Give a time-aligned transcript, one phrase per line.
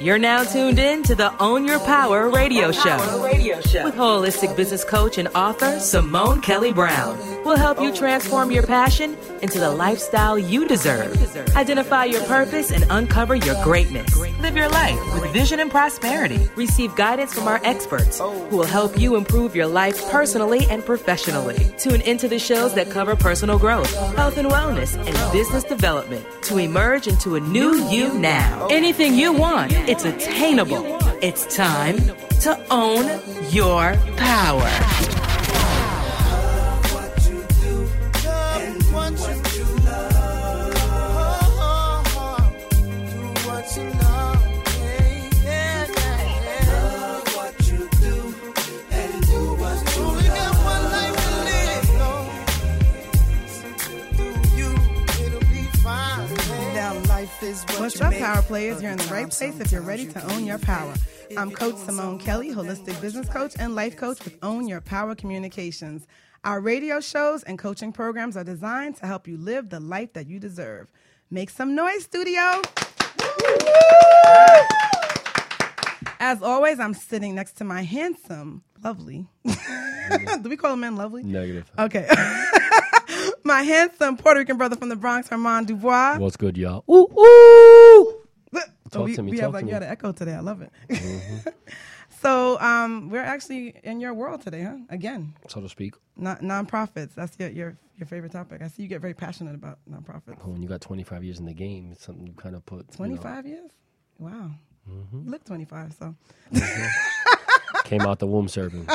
[0.00, 5.18] You're now tuned in to the Own Your Power radio show with holistic business coach
[5.18, 7.37] and author Simone Kelly Brown.
[7.44, 11.16] We'll help you transform your passion into the lifestyle you deserve.
[11.56, 14.16] Identify your purpose and uncover your greatness.
[14.40, 16.48] Live your life with vision and prosperity.
[16.56, 21.72] Receive guidance from our experts who will help you improve your life personally and professionally.
[21.78, 26.58] Tune into the shows that cover personal growth, health and wellness, and business development to
[26.58, 28.68] emerge into a new you now.
[28.70, 30.98] Anything you want, it's attainable.
[31.22, 31.96] It's time
[32.40, 35.27] to own your power.
[57.40, 58.82] What's up, Power Players?
[58.82, 60.92] You're in the right place if you're ready to own your power.
[61.36, 66.08] I'm Coach Simone Kelly, holistic business coach and life coach with Own Your Power Communications.
[66.42, 70.26] Our radio shows and coaching programs are designed to help you live the life that
[70.26, 70.88] you deserve.
[71.30, 72.60] Make some noise, studio.
[76.18, 79.28] As always, I'm sitting next to my handsome, lovely.
[79.44, 81.22] Do we call men lovely?
[81.22, 81.70] Negative.
[81.78, 82.08] Okay.
[83.48, 86.18] my handsome Puerto Rican brother from the Bronx, Herman Dubois.
[86.18, 86.84] What's good, y'all?
[86.88, 88.14] Ooh, ooh.
[88.92, 90.34] So we, to me, we talk have like to you had an echo today.
[90.34, 90.70] I love it.
[92.22, 94.76] so um, we're actually in your world today, huh?
[94.90, 95.94] Again, So to speak.
[96.16, 97.14] not nonprofits.
[97.14, 98.62] That's your, your your favorite topic.
[98.62, 100.46] I see you get very passionate about nonprofits.
[100.46, 102.78] When you got 25 years in the game, it's something you kind of put.
[102.78, 103.70] you know, Twenty five years.
[104.18, 104.50] Wow.
[104.90, 105.24] Mm-hmm.
[105.24, 105.94] You look twenty five.
[105.98, 106.14] So
[107.84, 108.88] came out the womb serving.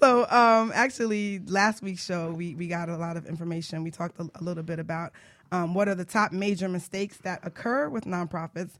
[0.00, 3.84] So, um, actually, last week's show, we, we got a lot of information.
[3.84, 5.12] We talked a, a little bit about
[5.52, 8.70] um, what are the top major mistakes that occur with nonprofits.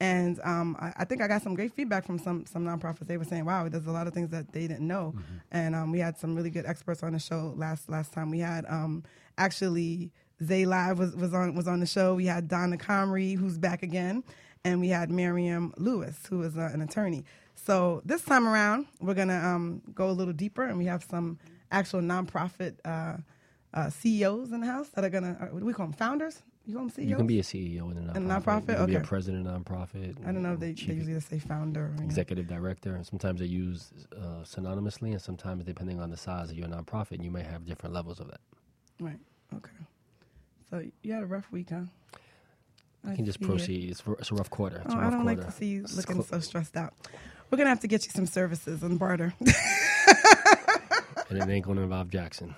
[0.00, 3.06] And um, I, I think I got some great feedback from some some nonprofits.
[3.06, 5.14] They were saying, "Wow, there's a lot of things that they didn't know."
[5.52, 8.30] And um, we had some really good experts on the show last last time.
[8.30, 9.02] We had um,
[9.36, 10.10] actually
[10.42, 12.14] Zay Live was, was on was on the show.
[12.14, 14.24] We had Donna Comrie, who's back again,
[14.64, 17.24] and we had Miriam Lewis, who is uh, an attorney.
[17.64, 21.38] So this time around, we're gonna um, go a little deeper, and we have some
[21.70, 23.16] actual nonprofit uh,
[23.74, 25.36] uh, CEOs in the house that are gonna.
[25.40, 25.92] Uh, what do we call them?
[25.94, 26.42] Founders?
[26.66, 27.08] You call them CEOs?
[27.08, 28.16] You can be a CEO in a nonprofit.
[28.16, 28.68] A nonprofit?
[28.70, 30.16] You can be a president of a nonprofit.
[30.26, 31.86] I don't know if they, they usually say founder.
[31.86, 32.04] Or, you know.
[32.04, 32.94] executive director.
[32.94, 37.22] And sometimes they use uh, synonymously, and sometimes depending on the size of your nonprofit,
[37.22, 38.40] you may have different levels of that.
[39.00, 39.18] Right.
[39.54, 39.70] Okay.
[40.70, 41.80] So you had a rough week, huh?
[43.08, 43.48] You can just see it.
[43.48, 43.90] proceed.
[43.90, 44.82] It's, it's a rough quarter.
[44.84, 45.40] It's Oh, a I rough don't quarter.
[45.42, 46.92] like to see you looking clo- so stressed out.
[47.50, 49.34] We're gonna have to get you some services and barter.
[49.40, 52.54] and it ain't going to involve Jackson.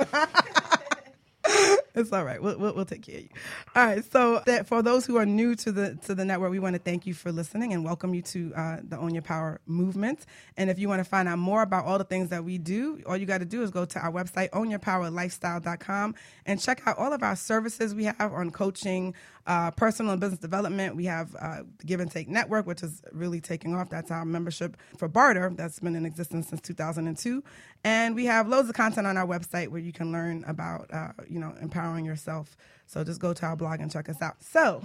[1.95, 2.43] It's all right.
[2.43, 3.29] We'll, we'll, we'll take care of you.
[3.77, 4.13] All right.
[4.13, 6.79] So that for those who are new to the to the network, we want to
[6.79, 10.25] thank you for listening and welcome you to uh, the Own Your Power movement.
[10.57, 13.03] And if you want to find out more about all the things that we do,
[13.07, 16.15] all you got to do is go to our website, ownyourpowerlifestyle.com,
[16.47, 19.15] and check out all of our services we have on coaching,
[19.47, 20.97] uh, personal and business development.
[20.97, 23.91] We have uh, Give and Take Network, which is really taking off.
[23.91, 27.43] That's our membership for barter that's been in existence since 2002.
[27.85, 31.13] And we have loads of content on our website where you can learn about, uh,
[31.29, 32.57] you know, empowering yourself.
[32.87, 34.43] So just go to our blog and check us out.
[34.43, 34.83] So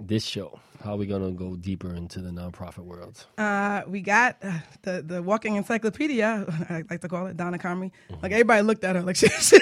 [0.00, 3.26] this show, how are we going to go deeper into the nonprofit world?
[3.38, 7.92] uh, we got uh, the the walking encyclopedia, I like to call it, Donna Comrie.
[8.22, 9.58] Like everybody looked at her like she, she,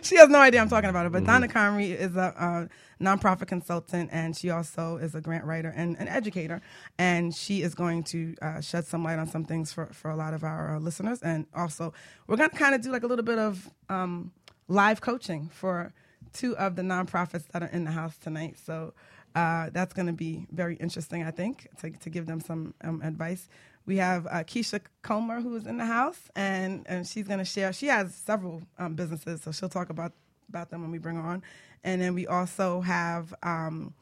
[0.04, 1.12] she has no idea I'm talking about it.
[1.12, 2.66] But Donna Comrie is a, uh
[3.00, 6.60] nonprofit consultant and she also is a grant writer and an educator.
[6.98, 10.16] And she is going to uh, shed some light on some things for, for a
[10.16, 11.22] lot of our uh, listeners.
[11.22, 11.92] And also,
[12.26, 14.32] we're going to kind of do like a little bit of um,
[14.68, 15.92] live coaching for
[16.32, 18.56] two of the nonprofits that are in the house tonight.
[18.64, 18.92] So
[19.34, 23.00] uh, that's going to be very interesting, I think, to, to give them some um,
[23.02, 23.48] advice.
[23.86, 27.44] We have uh, Keisha Culmer, who is in the house, and, and she's going to
[27.44, 27.72] share.
[27.72, 30.12] She has several um, businesses, so she'll talk about,
[30.48, 31.42] about them when we bring her on.
[31.82, 33.94] And then we also have um,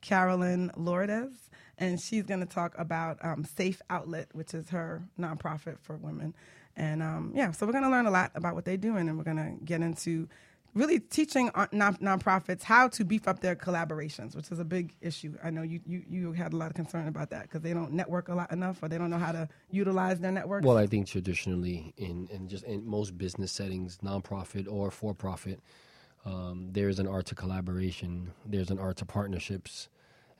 [0.00, 1.32] Carolyn Lordeus,
[1.78, 6.34] and she's going to talk about um, Safe Outlet, which is her nonprofit for women.
[6.76, 9.08] And um, yeah, so we're going to learn a lot about what they do, and
[9.08, 10.28] then we're going to get into
[10.74, 15.34] really teaching non- nonprofits how to beef up their collaborations, which is a big issue.
[15.42, 17.92] I know you you, you had a lot of concern about that because they don't
[17.92, 20.64] network a lot enough, or they don't know how to utilize their network.
[20.64, 25.60] Well, I think traditionally, in, in just in most business settings, nonprofit or for profit,
[26.24, 28.32] um, there's an art to collaboration.
[28.44, 29.88] There's an art to partnerships,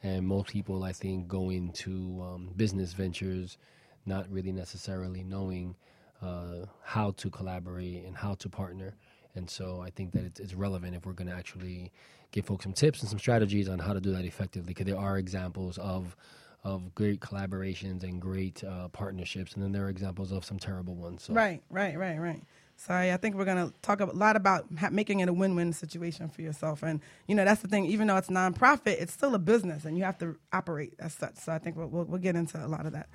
[0.02, 3.58] and most people, I think, go into um, business ventures
[4.06, 5.76] not really necessarily knowing
[6.22, 8.94] uh, how to collaborate and how to partner.
[9.34, 11.92] And so I think that it's, it's relevant if we're going to actually
[12.30, 14.74] give folks some tips and some strategies on how to do that effectively.
[14.74, 16.16] Because there are examples of
[16.64, 20.94] of great collaborations and great uh, partnerships, and then there are examples of some terrible
[20.94, 21.22] ones.
[21.22, 21.34] So.
[21.34, 22.42] Right, right, right, right.
[22.76, 26.28] Sorry, I think we're going to talk a lot about making it a win-win situation
[26.28, 26.82] for yourself.
[26.82, 27.86] And you know, that's the thing.
[27.86, 31.36] Even though it's nonprofit, it's still a business, and you have to operate as such.
[31.36, 33.08] So I think we'll, we'll, we'll get into a lot of that.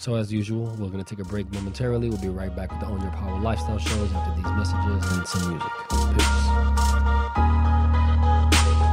[0.00, 2.08] So as usual, we're going to take a break momentarily.
[2.08, 5.28] We'll be right back with the Own Your Power lifestyle shows after these messages and
[5.28, 5.68] some music.
[5.90, 6.24] Peace.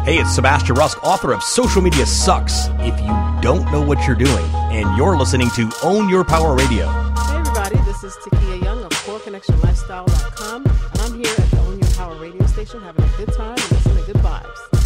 [0.03, 4.17] Hey, it's Sebastian Rusk, author of Social Media Sucks if you don't know what you're
[4.17, 4.45] doing.
[4.53, 6.87] And you're listening to Own Your Power Radio.
[6.89, 11.89] Hey, everybody, this is Takia Young of CoreConnectionLifestyle.com, and I'm here at the Own Your
[11.91, 14.76] Power radio station having a good time and listening to good vibes.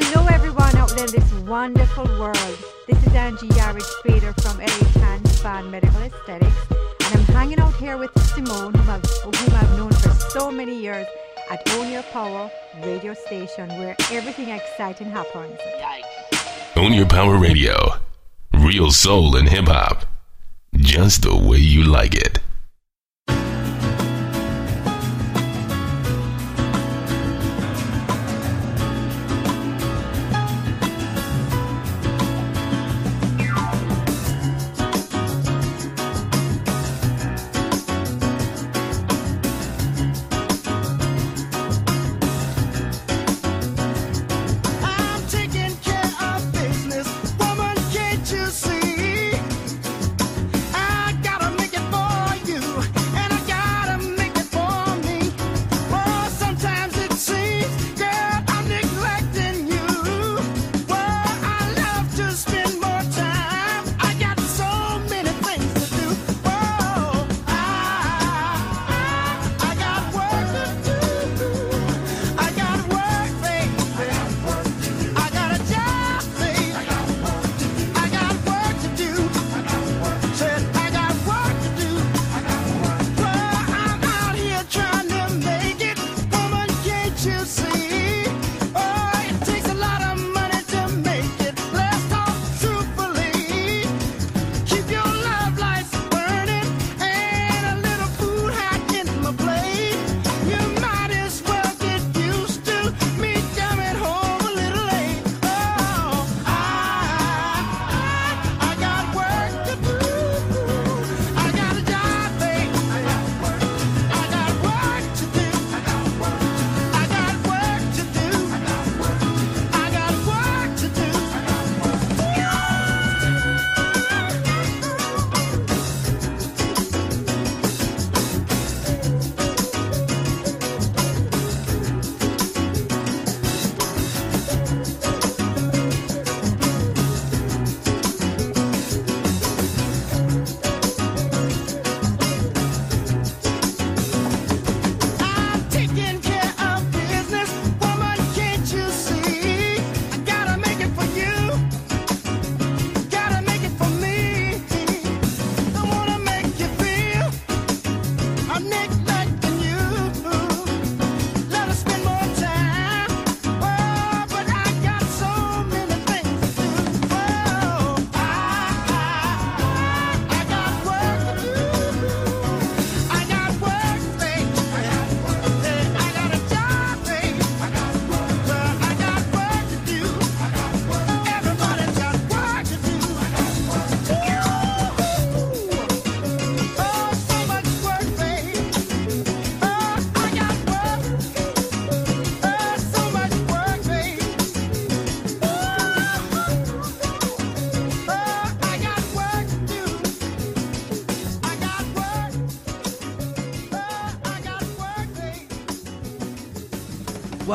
[0.00, 2.58] Hello, everyone out there in this wonderful world.
[2.86, 7.74] This is Angie Yarich Fader from LA Tan Span Medical Aesthetics, and I'm hanging out
[7.74, 11.04] here with Simone, whom I've, whom I've known for so many years
[11.50, 12.48] at Own Your Power
[12.84, 15.58] radio station, where everything exciting happens.
[16.76, 17.74] Own Your Power Radio.
[18.52, 20.04] Real soul and hip hop.
[20.76, 22.38] Just the way you like it.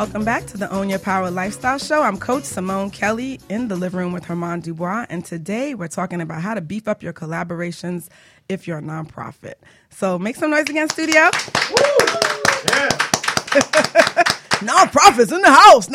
[0.04, 2.02] Welcome back to the Own Your Power Lifestyle Show.
[2.02, 6.20] I'm Coach Simone Kelly in the living room with Herman Dubois, and today we're talking
[6.20, 8.10] about how to beef up your collaborations
[8.50, 9.54] if you're a nonprofit.
[9.92, 11.22] So make some noise again, studio.
[14.60, 15.88] Nonprofits in the house.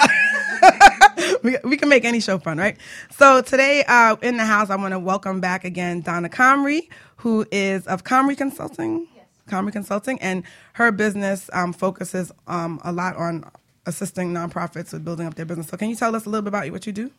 [1.43, 2.79] we, we can make any show fun, right?
[3.11, 7.45] So today uh, in the house, I want to welcome back again Donna Comrie, who
[7.53, 9.07] is of Comrie Consulting.
[9.49, 13.45] Comrie Consulting, and her business um, focuses um, a lot on
[13.89, 15.69] assisting nonprofits with building up their business.
[15.69, 17.11] So, can you tell us a little bit about what you do?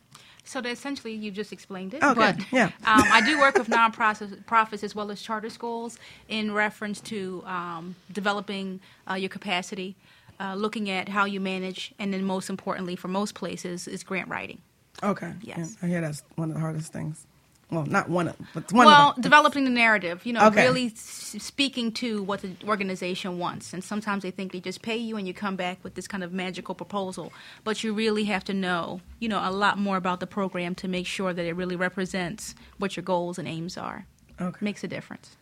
[0.44, 2.02] So that essentially, you just explained it.
[2.02, 2.66] Okay, But, yeah.
[2.86, 5.98] um, I do work with nonprofits profits as well as charter schools
[6.28, 9.96] in reference to um, developing uh, your capacity,
[10.38, 14.28] uh, looking at how you manage, and then most importantly, for most places, is grant
[14.28, 14.58] writing.
[15.02, 15.32] Okay.
[15.42, 15.76] Yes.
[15.80, 17.26] Yeah, I hear that's one of the hardest things.
[17.70, 19.22] Well, not one of, but one well, of them.
[19.22, 20.64] developing the narrative, you know, Okay.
[20.64, 23.72] really s- speaking to what the organization wants.
[23.72, 26.24] And sometimes they think they just pay you and you come back with this kind
[26.24, 27.32] of magical proposal.
[27.62, 30.88] But you really have to know, you know, a lot more about the program to
[30.88, 34.06] make sure that it really represents what your goals and aims are.
[34.40, 34.58] Okay.
[34.64, 35.36] Makes a difference.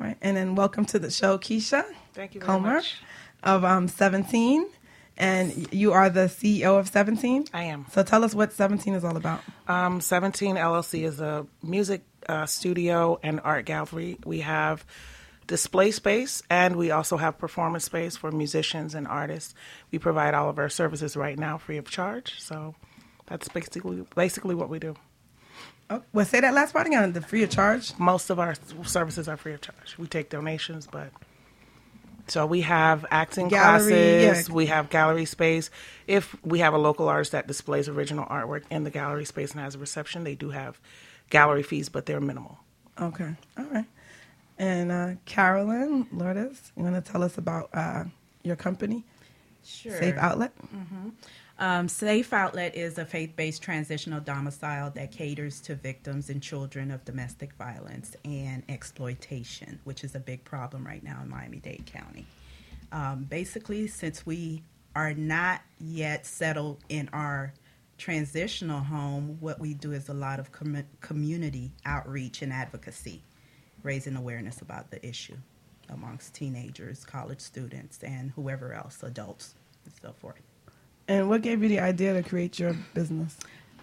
[0.00, 1.84] All right, and then welcome to the show, Keisha.
[2.14, 2.96] Thank you very Culmer much.
[3.44, 4.66] of um, 17,
[5.16, 7.46] and you are the CEO of 17.
[7.52, 7.86] I am.
[7.92, 9.40] So tell us what 17 is all about.
[9.68, 14.18] Um, 17 LLC is a music uh, studio and art gallery.
[14.24, 14.84] We have
[15.46, 19.54] display space and we also have performance space for musicians and artists.
[19.90, 22.40] We provide all of our services right now free of charge.
[22.40, 22.74] So
[23.26, 24.96] that's basically basically what we do.
[25.90, 27.12] Oh, well, say that last part again.
[27.12, 27.92] The free of charge.
[27.98, 28.54] Most of our
[28.84, 29.96] services are free of charge.
[29.98, 31.10] We take donations, but
[32.26, 34.48] so we have acting Gallery, classes.
[34.48, 34.54] yeah.
[34.54, 35.70] We have gallery space.
[36.06, 39.60] If we have a local artist that displays original artwork in the gallery space and
[39.60, 40.80] has a reception, they do have
[41.30, 42.58] gallery fees, but they're minimal.
[43.00, 43.84] Okay, all right.
[44.58, 48.04] And uh, Carolyn Lordeus, you want to tell us about uh,
[48.42, 49.04] your company,
[49.66, 49.98] Sure.
[49.98, 50.52] Safe Outlet?
[51.58, 56.90] Um, Safe Outlet is a faith based transitional domicile that caters to victims and children
[56.90, 61.86] of domestic violence and exploitation, which is a big problem right now in Miami Dade
[61.86, 62.26] County.
[62.90, 64.62] Um, basically, since we
[64.96, 67.52] are not yet settled in our
[67.98, 73.22] transitional home, what we do is a lot of com- community outreach and advocacy,
[73.84, 75.36] raising awareness about the issue
[75.88, 80.40] amongst teenagers, college students, and whoever else, adults, and so forth.
[81.06, 83.36] And what gave you the idea to create your business?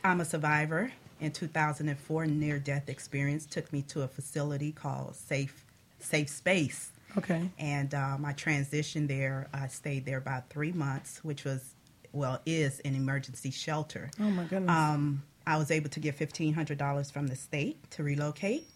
[0.04, 0.92] I'm a survivor.
[1.20, 5.66] In 2004, near death experience took me to a facility called Safe
[6.00, 6.90] Safe Space.
[7.18, 7.50] Okay.
[7.60, 11.76] And uh, my transition there, I stayed there about three months, which was,
[12.12, 14.10] well, is an emergency shelter.
[14.20, 14.72] Oh my goodness.
[14.72, 18.68] Um, I was able to get $1,500 from the state to relocate.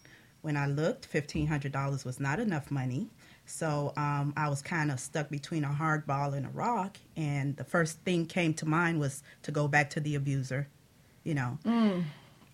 [0.42, 3.08] When I looked, $1,500 was not enough money.
[3.46, 6.98] So um, I was kind of stuck between a hard ball and a rock.
[7.16, 10.68] And the first thing came to mind was to go back to the abuser,
[11.24, 11.58] you know.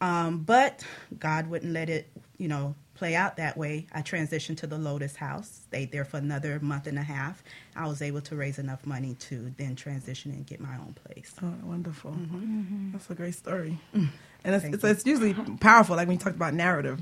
[0.01, 0.85] Um, but
[1.19, 3.87] God wouldn't let it, you know, play out that way.
[3.93, 7.43] I transitioned to the Lotus House, stayed there for another month and a half.
[7.75, 11.33] I was able to raise enough money to then transition and get my own place.
[11.43, 12.17] Oh, wonderful.
[12.93, 13.79] That's a great story.
[13.95, 14.09] Mm.
[14.45, 17.01] And it's, it's, it's usually powerful, like when you talked about narrative,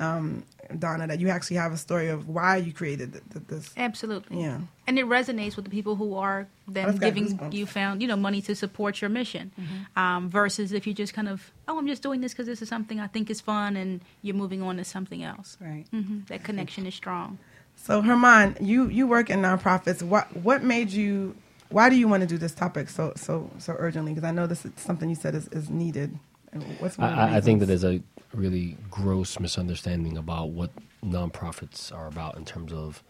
[0.00, 0.42] um,
[0.78, 3.72] Donna, that you actually have a story of why you created th- th- this.
[3.76, 4.40] Absolutely.
[4.40, 4.58] Yeah.
[4.86, 8.40] And it resonates with the people who are then giving you found you know money
[8.42, 9.52] to support your mission,
[9.96, 12.68] um, versus if you just kind of oh I'm just doing this because this is
[12.68, 15.56] something I think is fun and you're moving on to something else.
[15.60, 15.84] Right.
[15.90, 17.38] hmm That connection is strong.
[17.76, 20.02] So, Herman, you, you work in nonprofits.
[20.02, 21.34] What what made you?
[21.70, 24.12] Why do you want to do this topic so so so urgently?
[24.12, 26.18] Because I know this is something you said is, is needed.
[26.52, 30.70] And What's one I, I- I think that there's a really gross misunderstanding about what
[31.04, 33.02] nonprofits are about in terms of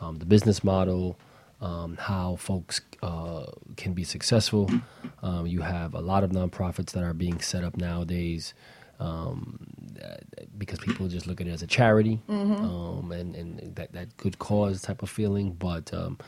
[0.00, 1.18] um, the business model,
[1.60, 3.46] um, how folks uh,
[3.76, 4.70] can be successful.
[5.22, 8.52] Um, you have a lot of nonprofits that are being set up nowadays
[8.98, 9.58] um,
[10.58, 14.38] because people just look at it as a charity um, and, and that, that good
[14.38, 15.52] cause type of feeling.
[15.52, 16.18] But um,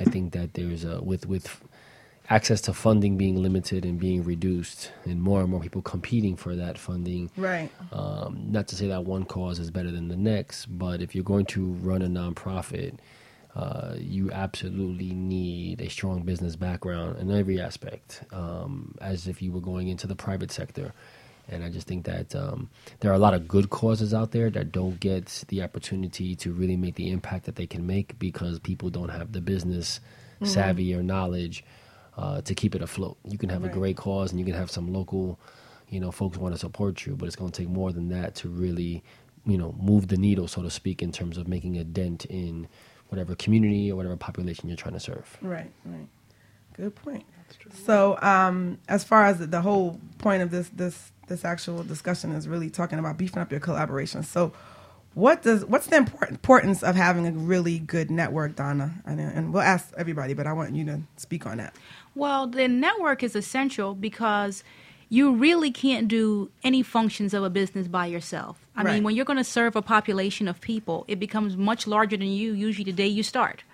[0.00, 1.60] I think that there's a, with with
[2.28, 6.56] access to funding being limited and being reduced, and more and more people competing for
[6.56, 7.30] that funding.
[7.36, 7.70] Right.
[7.92, 11.24] Um, not to say that one cause is better than the next, but if you're
[11.24, 12.98] going to run a nonprofit,
[13.54, 19.50] uh, you absolutely need a strong business background in every aspect, um, as if you
[19.52, 20.92] were going into the private sector.
[21.48, 22.68] And I just think that um,
[23.00, 26.52] there are a lot of good causes out there that don't get the opportunity to
[26.52, 30.00] really make the impact that they can make because people don't have the business
[30.42, 31.64] savvy or knowledge
[32.16, 33.18] uh, to keep it afloat.
[33.24, 35.38] You can have a great cause and you can have some local,
[35.88, 38.34] you know, folks want to support you, but it's going to take more than that
[38.36, 39.02] to really,
[39.44, 42.68] you know, move the needle, so to speak, in terms of making a dent in
[43.08, 45.36] whatever community or whatever population you're trying to serve.
[45.42, 46.08] Right, right.
[46.74, 47.24] Good point.
[47.84, 52.32] So, um, as far as the, the whole point of this this this actual discussion
[52.32, 54.22] is really talking about beefing up your collaboration.
[54.22, 54.52] So,
[55.14, 58.94] what does what's the import, importance of having a really good network, Donna?
[59.06, 61.74] And, and we'll ask everybody, but I want you to speak on that.
[62.16, 64.64] Well, the network is essential because
[65.10, 68.56] you really can't do any functions of a business by yourself.
[68.74, 68.94] I Right.
[68.94, 72.28] mean, when you're going to serve a population of people, it becomes much larger than
[72.28, 73.64] you usually the day you start.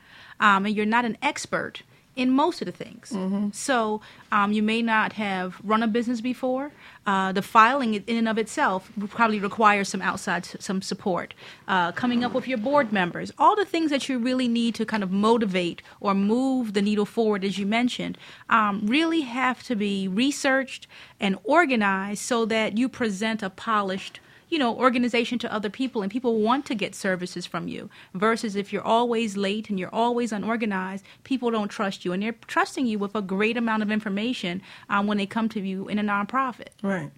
[0.40, 1.82] Um, and you're not an expert
[2.14, 3.10] in most of the things.
[3.52, 6.70] So um, you may not have run a business before.
[7.06, 11.34] Uh, the filing in and of itself probably requires some outside some support.
[11.66, 14.84] Uh, coming up with your board members, all the things that you really need to
[14.84, 18.18] kind of motivate or move the needle forward, as you mentioned,
[18.50, 20.86] um, really have to be researched
[21.18, 24.20] and organized so that you present a polished
[24.52, 27.88] you know, organization to other people, and people want to get services from you.
[28.12, 32.36] Versus if you're always late and you're always unorganized, people don't trust you, and they're
[32.48, 35.98] trusting you with a great amount of information um, when they come to you in
[35.98, 36.68] a nonprofit.
[36.82, 37.10] Right.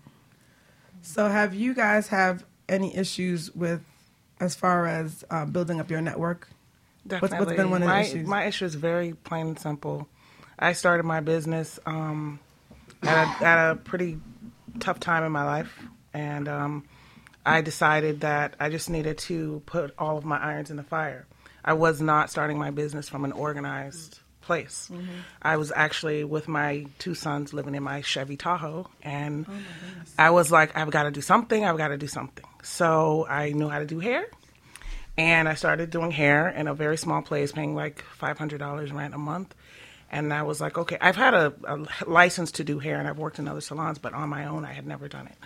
[1.03, 3.83] So, have you guys have any issues with
[4.39, 6.49] as far as uh, building up your network?
[7.03, 7.47] What's, Definitely.
[7.47, 8.29] what's been one of my, the issues?
[8.29, 10.09] My issue is very plain and simple.
[10.57, 12.39] I started my business um,
[13.03, 14.21] at, a, at a pretty
[14.79, 16.85] tough time in my life, and um,
[17.47, 21.27] I decided that I just needed to put all of my irons in the fire.
[21.65, 24.91] I was not starting my business from an organized place.
[24.93, 25.11] Mm-hmm.
[25.43, 29.53] I was actually with my two sons living in my Chevy Tahoe, and oh,
[30.19, 31.65] I was like, I've got to do something.
[31.65, 32.45] I've got to do something.
[32.63, 34.27] So I knew how to do hair.
[35.17, 39.19] And I started doing hair in a very small place, paying like $500 rent a
[39.19, 39.55] month.
[40.11, 43.19] And I was like, okay, I've had a, a license to do hair and I've
[43.19, 45.37] worked in other salons, but on my own, I had never done it.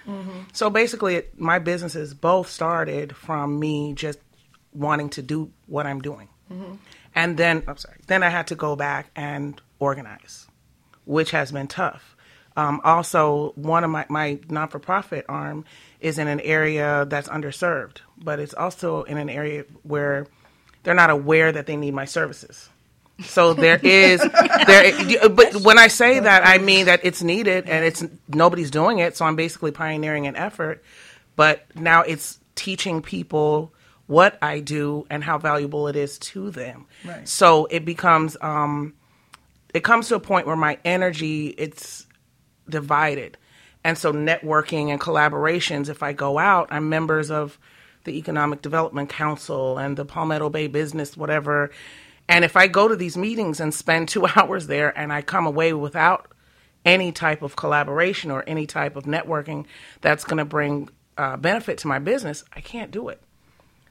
[0.53, 4.19] So basically, it, my businesses both started from me just
[4.75, 6.29] wanting to do what I'm doing.
[7.15, 10.47] And then, I'm sorry, then I had to go back and organize,
[11.07, 12.15] which has been tough.
[12.57, 15.65] Um, also, one of my, my non for profit arm
[16.01, 20.27] is in an area that's underserved, but it's also in an area where
[20.83, 22.69] they're not aware that they need my services.
[23.21, 27.85] So there is there, but when I say that, I mean that it's needed and
[27.85, 29.17] it's nobody's doing it.
[29.17, 30.85] So I'm basically pioneering an effort,
[31.35, 33.73] but now it's teaching people
[34.07, 36.87] what I do and how valuable it is to them.
[37.05, 37.29] Right.
[37.29, 38.95] So it becomes um,
[39.75, 42.07] it comes to a point where my energy it's
[42.69, 43.37] divided.
[43.85, 47.59] And so networking and collaborations, if I go out, I'm members of
[48.05, 51.71] the Economic Development Council and the Palmetto Bay Business, whatever.
[52.29, 55.47] And if I go to these meetings and spend two hours there and I come
[55.47, 56.31] away without
[56.85, 59.67] any type of collaboration or any type of networking
[60.01, 63.21] that's going to bring uh, benefit to my business, I can't do it.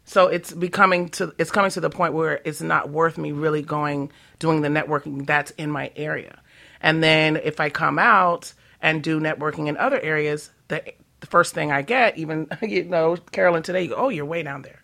[0.06, 3.62] So it's becoming to it's coming to the point where it's not worth me really
[3.62, 6.40] going doing the networking that's in my area.
[6.82, 10.82] And then if I come out and do networking in other areas, the
[11.20, 14.44] the first thing I get, even you know, Carolyn today, you go, oh, you're way
[14.44, 14.82] down there.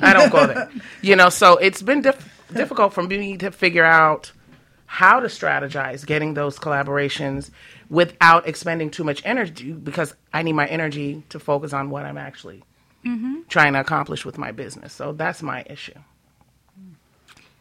[0.00, 0.70] I don't go there.
[1.02, 4.32] You know, so it's been diff- difficult for me to figure out
[4.86, 7.50] how to strategize getting those collaborations
[7.90, 12.18] without expending too much energy because I need my energy to focus on what I'm
[12.18, 12.62] actually
[13.48, 14.92] trying to accomplish with my business.
[14.92, 15.98] So that's my issue.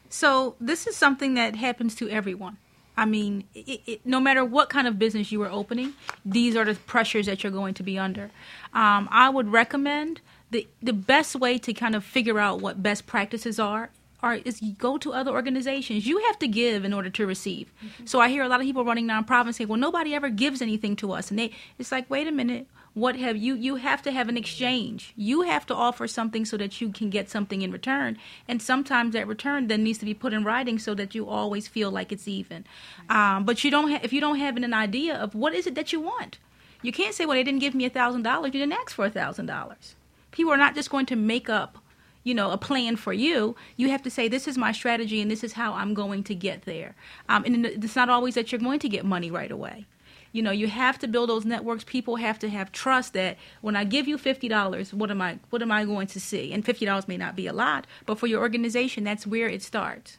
[0.10, 2.58] So this is something that happens to everyone.
[2.96, 5.94] I mean, it, it, no matter what kind of business you are opening,
[6.24, 8.30] these are the pressures that you're going to be under.
[8.74, 13.08] Um, I would recommend the the best way to kind of figure out what best
[13.08, 13.90] practices are
[14.24, 16.08] are is go to other organizations.
[16.08, 17.72] You have to give in order to receive.
[18.06, 20.96] So I hear a lot of people running nonprofits say, "Well, nobody ever gives anything
[20.98, 22.68] to us," and they it's like, wait a minute.
[22.96, 23.56] What have you?
[23.56, 25.14] You have to have an exchange.
[25.16, 28.20] You have to offer something so that you can get something in return.
[28.48, 31.68] And sometimes that return then needs to be put in writing so that you always
[31.68, 32.66] feel like it's even.
[33.10, 33.90] Um, but you don't.
[33.90, 36.38] Ha- if you don't have an idea of what is it that you want,
[36.84, 38.54] you can't say, "Well, they didn't give me a thousand dollars.
[38.54, 39.96] You didn't ask for a thousand dollars."
[40.30, 41.80] People are not just going to make up
[42.24, 45.30] you know a plan for you you have to say this is my strategy and
[45.30, 46.96] this is how i'm going to get there.
[47.30, 49.86] Um, and it's not always that you're going to get money right away.
[50.32, 51.84] You know you have to build those networks.
[51.84, 55.62] People have to have trust that when i give you $50 what am i what
[55.62, 56.52] am i going to see?
[56.54, 60.18] And $50 may not be a lot but for your organization that's where it starts.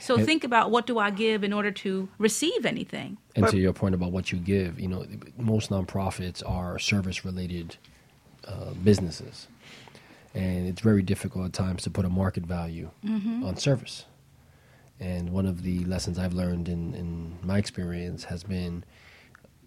[0.00, 3.16] So And- think about what do i give in order to receive anything.
[3.36, 5.06] And to your point about what you give, you know,
[5.38, 7.76] most nonprofits are service related
[8.46, 9.48] uh, businesses.
[10.34, 12.90] And it's very difficult at times to put a market value
[13.44, 14.06] on service.
[15.00, 18.84] And one of the lessons I've learned in, in my experience has been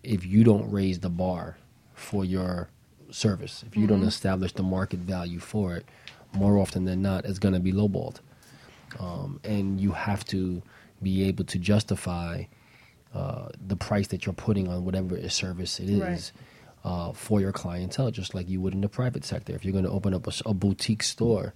[0.03, 1.57] if you don't raise the bar
[1.93, 2.69] for your
[3.11, 5.85] service, if you don't establish the market value for it,
[6.33, 8.17] more often than not, it's going to be lowballed.
[8.99, 10.61] Um, and you have to
[11.01, 12.43] be able to justify
[13.13, 16.31] uh, the price that you're putting on whatever service it is Right.
[16.87, 19.53] Uh, for your clientele, just like you would in the private sector.
[19.53, 21.53] If you're going to open up a boutique store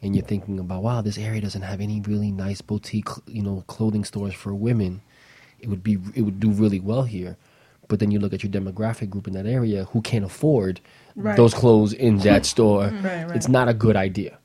[0.00, 3.64] and you're thinking about, wow, this area doesn't have any really nice boutique, you know,
[3.66, 5.02] clothing stores for women,
[5.60, 7.36] it would be it would do really well here.
[7.88, 10.80] But then you look at your demographic group in that area who can't afford
[11.14, 11.36] Right.
[11.36, 12.84] those clothes in that store.
[12.84, 13.36] Right, right.
[13.36, 14.38] It's not a good idea.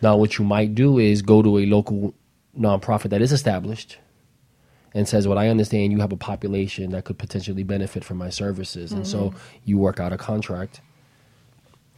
[0.00, 2.14] Now, what you might do is go to a local
[2.58, 3.98] nonprofit that is established
[4.94, 8.30] and says, Well, I understand you have a population that could potentially benefit from my
[8.30, 8.92] services.
[8.92, 10.80] And so you work out a contract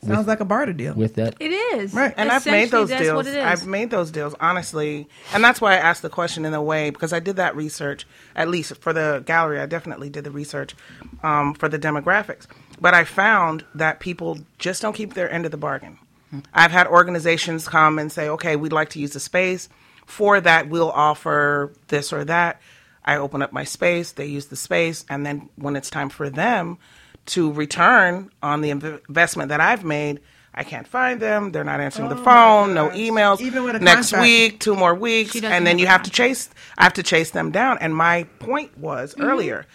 [0.05, 0.94] Sounds like a barter deal.
[0.94, 1.37] with that.
[1.38, 2.12] it is Right.
[2.16, 3.14] And I've made those that's deals.
[3.14, 3.44] what it is.
[3.44, 5.09] I've made those deals, honestly.
[5.33, 8.05] And that's why I asked the question in a way, because I did that research,
[8.35, 9.61] at least for the gallery.
[9.61, 10.74] I definitely did the research
[11.22, 12.48] um, for the demographics.
[12.81, 15.98] but I found that people just don't keep their end of the bargain.
[16.52, 19.68] I've had organizations come and say, okay, we'd like to use the space.
[20.05, 22.61] For that, we'll offer this or that.
[23.04, 26.30] I open up my space, they use the space, and then when it's time for
[26.30, 26.78] them
[27.26, 30.20] to return on the inv- investment that I've made,
[30.54, 31.50] I can't find them.
[31.52, 33.40] They're not answering the Oh, phone, no emails.
[33.40, 34.22] Even with a Next contract.
[34.22, 36.50] week, two more weeks, and then you a have to chase.
[36.76, 37.78] I have to chase them down.
[37.78, 39.22] And my point was Mm-hmm.
[39.22, 39.66] earlier,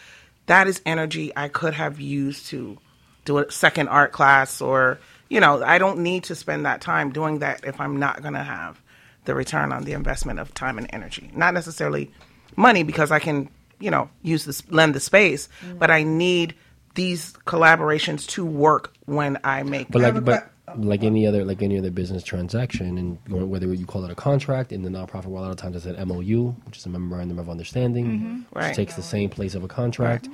[0.46, 2.78] that is energy I could have used to
[3.26, 7.12] do a second art class, or you know, I don't need to spend that time
[7.12, 8.80] doing that if I'm not going to have
[9.26, 11.30] the return on the investment of time and energy.
[11.36, 12.12] Not necessarily
[12.56, 15.80] money because I can, you know, use this lend the space, Mm.
[15.80, 16.56] but I need
[16.96, 19.90] these collaborations to work when I make.
[19.90, 23.18] But like, but like any other like any other business transaction, and
[23.50, 25.86] whether you call it a contract in the nonprofit world, a lot of times it's
[25.86, 28.76] an MOU, which is a memorandum of understanding, which Right.
[28.76, 30.28] takes the same place of a contract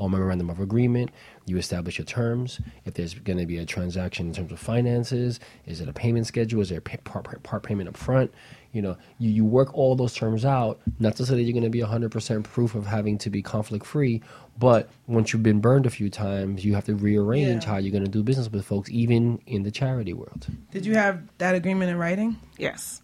[0.00, 1.10] or memorandum of agreement.
[1.46, 2.60] You establish your terms.
[2.84, 6.26] If there's going to be a transaction in terms of finances, is it a payment
[6.26, 6.60] schedule?
[6.62, 8.32] Is there a pa- part, part payment up front?
[8.72, 10.80] You know, you, you work all those terms out.
[10.98, 13.84] Not to say that you're going to be 100% proof of having to be conflict
[13.84, 14.22] free,
[14.58, 17.70] but once you've been burned a few times, you have to rearrange Yeah.
[17.70, 20.46] how you're going to do business with folks, even in the charity world.
[20.70, 22.36] Did you have that agreement in writing?
[22.58, 23.02] yes.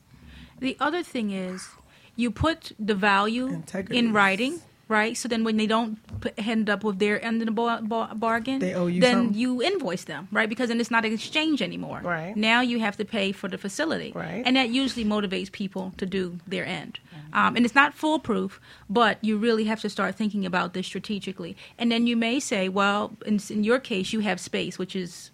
[0.59, 1.68] The other thing is,
[2.14, 3.98] you put the value Integrity.
[3.98, 5.16] in writing, right?
[5.16, 5.99] So then when they don't
[6.38, 9.35] end up with their end of the bar- bar- bargain, They owe you then something.
[9.38, 10.49] you invoice them, right?
[10.49, 12.01] Because then it's not an exchange anymore.
[12.05, 12.37] Right.
[12.37, 14.12] Now you have to pay for the facility.
[14.14, 14.42] Right.
[14.46, 17.01] And that usually motivates people to do their end.
[17.33, 21.57] Um, and it's not foolproof, but you really have to start thinking about this strategically.
[21.77, 25.31] And then you may say, well, in, in your case, you have space, which is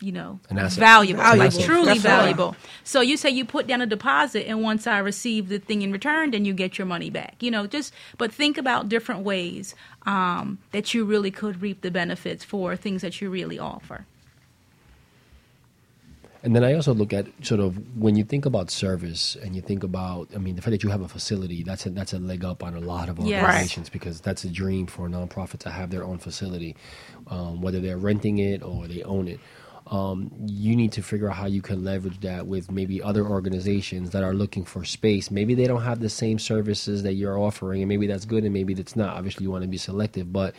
[0.00, 0.78] you know, An asset.
[0.80, 1.58] valuable, Valuable.
[1.58, 2.00] like truly Definitely.
[2.32, 2.56] valuable.
[2.84, 5.92] So you say you put down a deposit, and once I receive the thing in
[5.92, 7.36] return, then you get your money back.
[7.40, 11.90] You know, just but think about different ways um, that you really could reap the
[11.90, 14.06] benefits for things that you really offer.
[16.42, 19.62] And then I also look at sort of when you think about service and you
[19.62, 22.20] think about, I mean, the fact that you have a facility, that's a, that's a
[22.20, 23.42] leg up on a lot of Yes.
[23.42, 26.76] organizations because that's a dream for a nonprofit to have their own facility,
[27.28, 29.40] um, whether they're renting it or they own it.
[29.88, 34.10] Um, you need to figure out how you can leverage that with maybe other organizations
[34.10, 35.30] that are looking for space.
[35.30, 38.52] Maybe they don't have the same services that you're offering, and maybe that's good, and
[38.52, 39.16] maybe that's not.
[39.16, 40.54] Obviously, you want to be selective, but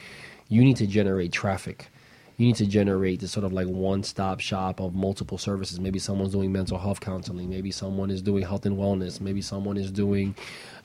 [0.47, 1.89] you need to generate traffic
[2.38, 5.80] you need to generate this sort of like one stop shop of multiple services.
[5.80, 7.50] Maybe someone's doing mental health counseling.
[7.50, 9.19] Maybe someone is doing health and wellness.
[9.19, 10.36] Maybe someone is doing,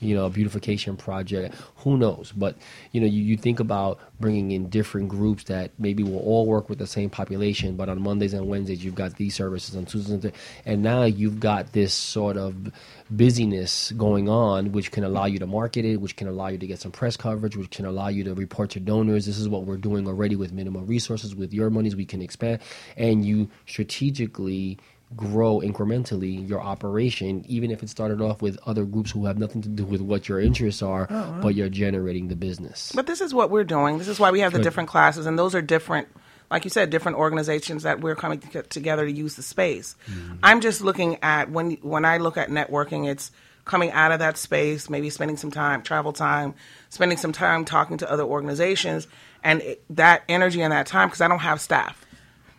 [0.00, 1.54] you know, a beautification project.
[1.76, 2.32] Who knows?
[2.34, 2.56] But,
[2.92, 6.70] you know, you, you think about bringing in different groups that maybe will all work
[6.70, 10.10] with the same population, but on Mondays and Wednesdays, you've got these services, on Tuesdays
[10.10, 10.40] and Thursdays.
[10.64, 12.72] And now you've got this sort of
[13.14, 16.66] busyness going on, which can allow you to market it, which can allow you to
[16.66, 19.26] get some press coverage, which can allow you to report to donors.
[19.26, 21.34] This is what we're doing already with minimal resources.
[21.42, 22.60] With your monies, we can expand,
[22.96, 24.78] and you strategically
[25.16, 29.62] grow incrementally your operation, even if it started off with other groups who have nothing
[29.62, 32.92] to do with what your interests are, oh, but you're generating the business.
[32.94, 33.98] But this is what we're doing.
[33.98, 36.08] This is why we have the different classes, and those are different.
[36.50, 39.96] Like you said, different organizations that we're coming to- together to use the space.
[40.06, 40.36] Mm-hmm.
[40.42, 43.30] I'm just looking at when when I look at networking, it's
[43.64, 46.54] coming out of that space, maybe spending some time, travel time,
[46.90, 49.06] spending some time talking to other organizations,
[49.42, 52.04] and it, that energy and that time because I don't have staff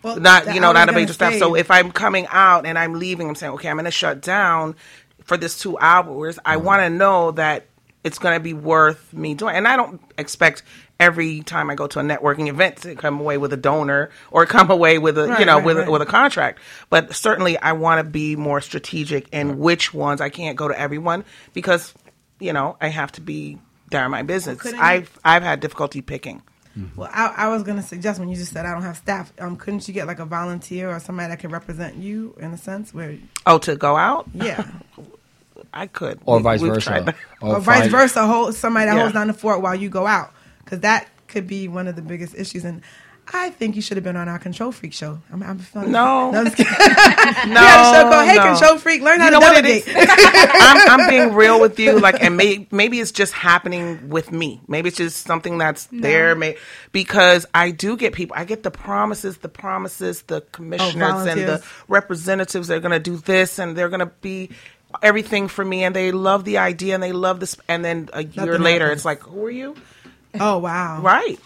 [0.01, 1.35] Well, not the you know not a major staff.
[1.35, 4.21] So if I'm coming out and I'm leaving, I'm saying, okay, I'm going to shut
[4.21, 4.75] down
[5.23, 6.39] for this two hours.
[6.45, 6.65] I mm-hmm.
[6.65, 7.67] want to know that
[8.03, 10.63] it's going to be worth me doing, and I don't expect
[10.99, 14.45] every time I go to a networking event to come away with a donor or
[14.47, 15.91] come away with a you know right, with right.
[15.91, 16.59] with a contract.
[16.89, 19.59] But certainly, I want to be more strategic in mm-hmm.
[19.59, 21.93] which ones I can't go to everyone because
[22.39, 23.57] you know I have to be
[23.89, 24.61] there in my business.
[24.61, 26.41] couldn't I've I've had difficulty picking.
[26.95, 29.31] Well, I, I was going to suggest when you just said I don't have staff,
[29.39, 32.57] um, couldn't you get like a volunteer or somebody that can represent you in a
[32.57, 34.65] sense where, Oh, to go out, yeah,
[35.73, 36.81] I could, or We- vice versa.
[36.89, 37.15] tried that.
[37.41, 39.01] or vice versa, hold somebody that Yeah.
[39.01, 40.31] holds down the fort while you go out,
[40.63, 42.63] because that could be one of the biggest issues.
[42.65, 42.81] And
[43.31, 45.19] I think you should have been on our Control Freak show.
[45.31, 46.31] I'm, I'm feeling No.
[46.31, 46.43] no, I'm.
[46.43, 48.43] No, we had a show called Hey no.
[48.43, 49.95] Control Freak, learn how You to know what it delegate.
[50.61, 51.99] I'm, I'm being real with you.
[51.99, 54.59] Like, and may, maybe it's just happening with me.
[54.67, 56.35] Maybe it's just something that's there.
[56.35, 56.57] May,
[56.91, 58.35] because I do get people.
[58.37, 62.67] I get the promises, the promises, the commissioners, and the representatives.
[62.67, 64.49] They're going to do this, and they're going to be
[65.01, 67.55] everything for me, and they love the idea, and they love this.
[67.67, 68.99] And then a year Nothing later, happens.
[68.99, 69.75] it's like, who are you?
[70.39, 71.39] Oh wow, Right.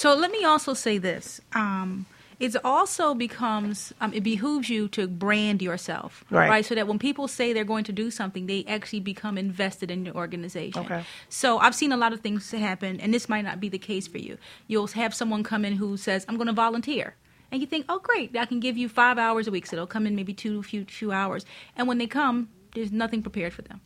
[0.00, 1.42] So let me also say this.
[1.52, 2.06] Um,
[2.46, 6.64] It also becomes um, it behooves you to brand yourself, Right.
[6.64, 10.06] So that when people say they're going to do something, they actually become invested in
[10.06, 10.82] your organization.
[10.84, 11.02] Okay.
[11.28, 14.06] So I've seen a lot of things happen, and this might not be the case
[14.08, 14.34] for you.
[14.70, 17.06] You'll have someone come in who says, "I'm going to volunteer."
[17.50, 19.66] And you think, oh, great, I can give you five hours a week.
[19.66, 21.42] So they'll come in maybe two, few, few hours.
[21.76, 22.36] And when they come,
[22.74, 23.78] there's nothing prepared for them.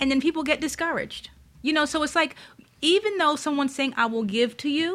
[0.00, 1.24] And then people get discouraged.
[1.62, 2.32] You know, so it's like,
[2.94, 4.88] even though someone's saying, I will give to you,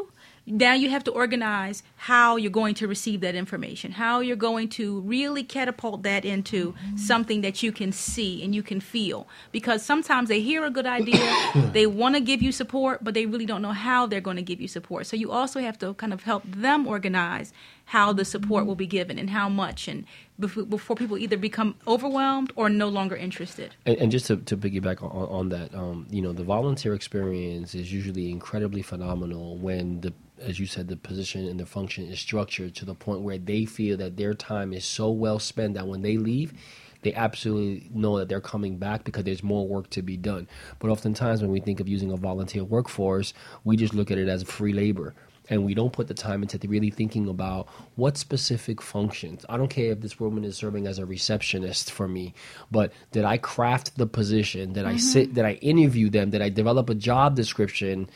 [0.45, 4.67] now you have to organize how you're going to receive that information, how you're going
[4.69, 6.97] to really catapult that into mm-hmm.
[6.97, 9.27] something that you can see and you can feel.
[9.51, 11.21] Because sometimes they hear a good idea,
[11.73, 14.41] they want to give you support, but they really don't know how they're going to
[14.41, 15.05] give you support.
[15.05, 17.53] So you also have to kind of help them organize
[17.91, 20.05] how the support will be given and how much, and
[20.39, 23.75] before, people either become overwhelmed or no longer interested.
[23.85, 27.75] And, and just to, to piggyback on, on that, um, you know, the volunteer experience
[27.75, 32.17] is usually incredibly phenomenal when the, as you said, the position and the function is
[32.17, 35.85] structured to the point where they feel that their time is so well spent that
[35.85, 36.53] when they leave,
[37.01, 40.47] they absolutely know that they're coming back because there's more work to be done.
[40.79, 43.33] But oftentimes, when we think of using a volunteer workforce,
[43.65, 45.13] we just look at it as free labor
[45.51, 49.45] and we don't put the time into really thinking about what specific functions.
[49.49, 52.33] I don't care if this woman is serving as a receptionist for me,
[52.71, 54.73] but did I craft the position?
[54.73, 55.25] Did I sit?
[55.27, 55.35] Mm-hmm.
[55.35, 56.29] Did I interview them?
[56.31, 58.09] Did I develop a job description?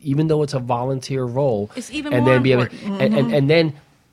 [0.00, 3.00] Even though it's a volunteer role, It's even and more then be able, important.
[3.02, 3.34] and, and, mm-hmm.
[3.34, 3.72] and then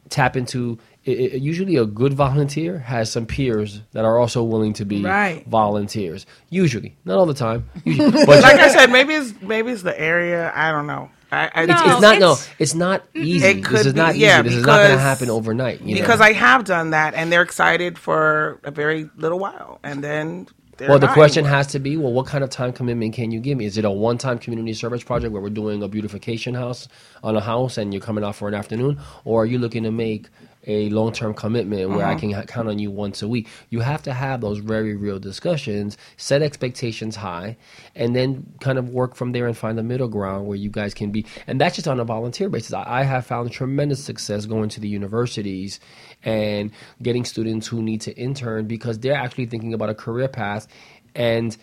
[0.10, 0.78] tap into.
[1.04, 5.46] usually, a good volunteer has some peers that are also willing to be Right.
[5.48, 6.26] volunteers.
[6.50, 7.70] Usually, not all the time.
[7.86, 10.52] Usually, but like I said, maybe it's maybe it's the area.
[10.54, 11.10] I don't know.
[11.32, 13.46] I, I, No, it's not no, it's- it's not easy.
[13.46, 14.50] It could this is be- not yeah, easy.
[14.50, 15.82] This is not going to happen overnight.
[15.82, 16.02] You know?
[16.02, 20.48] because I have done that, and they're excited for a very little while, and then.
[20.78, 21.58] they're well, the question anymore.
[21.58, 23.66] has to be, well, what kind of time commitment can you give me?
[23.66, 26.88] Is it a one-time community service project where we're doing a beautification house
[27.24, 29.92] on a house and you're coming out for an afternoon, or are you looking to
[29.92, 30.28] make
[30.68, 32.20] a long-term commitment where I Uh-huh.
[32.20, 33.48] can count on you once a week?
[33.70, 37.58] You have to have those very real discussions, set expectations high,
[37.96, 40.94] and then kind of work from there and find the middle ground where you guys
[40.94, 41.26] can be.
[41.48, 42.74] And that's just on a volunteer basis.
[42.74, 45.80] I, I have found tremendous success going to the universities
[46.24, 50.68] and getting students who need to intern because they're actually thinking about a career path
[51.16, 51.56] and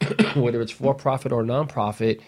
[0.34, 2.20] whether it's for profit or nonprofit,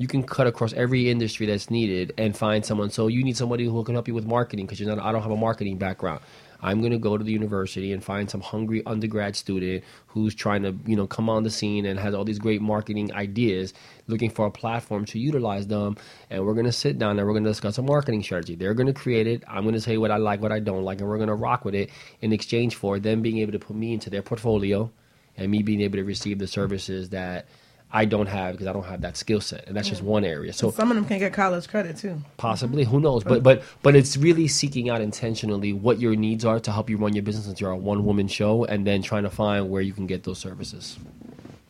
[0.00, 2.88] you can cut across every industry that's needed and find someone.
[2.88, 5.04] So you need somebody who can help you with marketing because you're not.
[5.04, 6.22] I don't have a marketing background.
[6.62, 10.62] I'm going to go to the university and find some hungry undergrad student who's trying
[10.62, 13.74] to, you know, come on the scene and has all these great marketing ideas,
[14.06, 15.98] looking for a platform to utilize them.
[16.30, 18.54] And we're going to sit down and we're going to discuss a marketing strategy.
[18.54, 19.44] They're going to create it.
[19.46, 21.34] I'm going to say what I like, what I don't like, and we're going to
[21.34, 21.90] rock with it
[22.22, 24.90] in exchange for them being able to put me into their portfolio
[25.36, 27.46] and me being able to receive the services that
[27.92, 30.52] I don't have because I don't have that skill set, and that's just one area.
[30.52, 32.22] So Some of them can get college credit too.
[32.36, 33.24] possibly, who knows?
[33.24, 36.96] But but but it's really seeking out intentionally what your needs are to help you
[36.98, 39.82] run your business since you're a one woman show, and then trying to find where
[39.82, 40.98] you can get those services.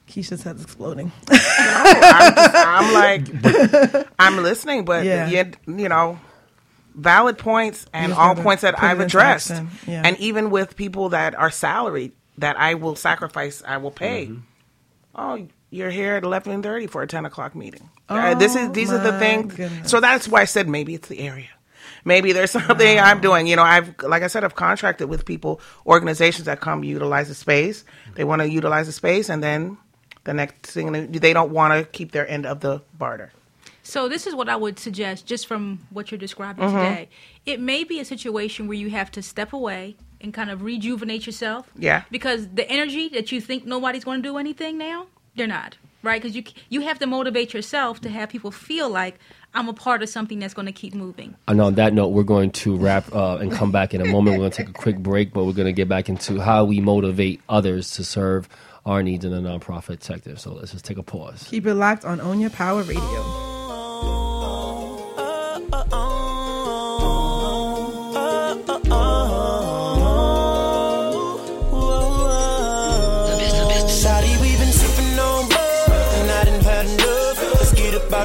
[0.09, 1.13] Keisha's head's exploding.
[1.31, 5.29] I'm, just, I'm like, I'm listening, but Yeah.
[5.29, 6.19] yet, you know,
[6.97, 9.51] valid points and all points that I've addressed.
[9.87, 10.03] Yeah.
[10.05, 14.27] And even with people that are salaried, that I will sacrifice, I will pay.
[14.27, 14.41] Mm-hmm.
[15.15, 17.89] Oh, you're here at eleven thirty for a ten o'clock meeting.
[18.09, 19.55] Uh, this is these are the Oh things.
[19.55, 19.91] goodness.
[19.91, 21.49] So that's why I said maybe it's the area.
[22.05, 23.47] Maybe there's something I'm doing.
[23.47, 27.35] You know, I've like I said, I've contracted with people, organizations that come utilize the
[27.35, 27.85] space.
[28.15, 29.77] They want to utilize the space, and then
[30.25, 33.33] the next thing they don't want to keep their end of the barter.
[33.83, 36.77] So this is what I would suggest, just from what you're describing Mm-hmm.
[36.77, 37.09] today.
[37.47, 41.27] It may be a situation where you have to step away and kind of rejuvenate
[41.27, 41.71] yourself.
[41.77, 42.03] Yeah.
[42.11, 46.21] Because the energy that you think nobody's going to do anything now, they're not, right?
[46.21, 49.19] Because you you have to motivate yourself to have people feel like
[49.55, 51.37] I'm a part of something that's going to keep moving.
[51.49, 54.37] And on that note, we're going to wrap uh, and come back in a moment.
[54.37, 56.65] We're going to take a quick break, but we're going to get back into how
[56.65, 58.49] we motivate others to serve
[58.87, 60.37] our needs in the nonprofit sector.
[60.37, 61.47] So let's just take a pause.
[61.49, 63.50] Keep it locked on Own Your Power Radio.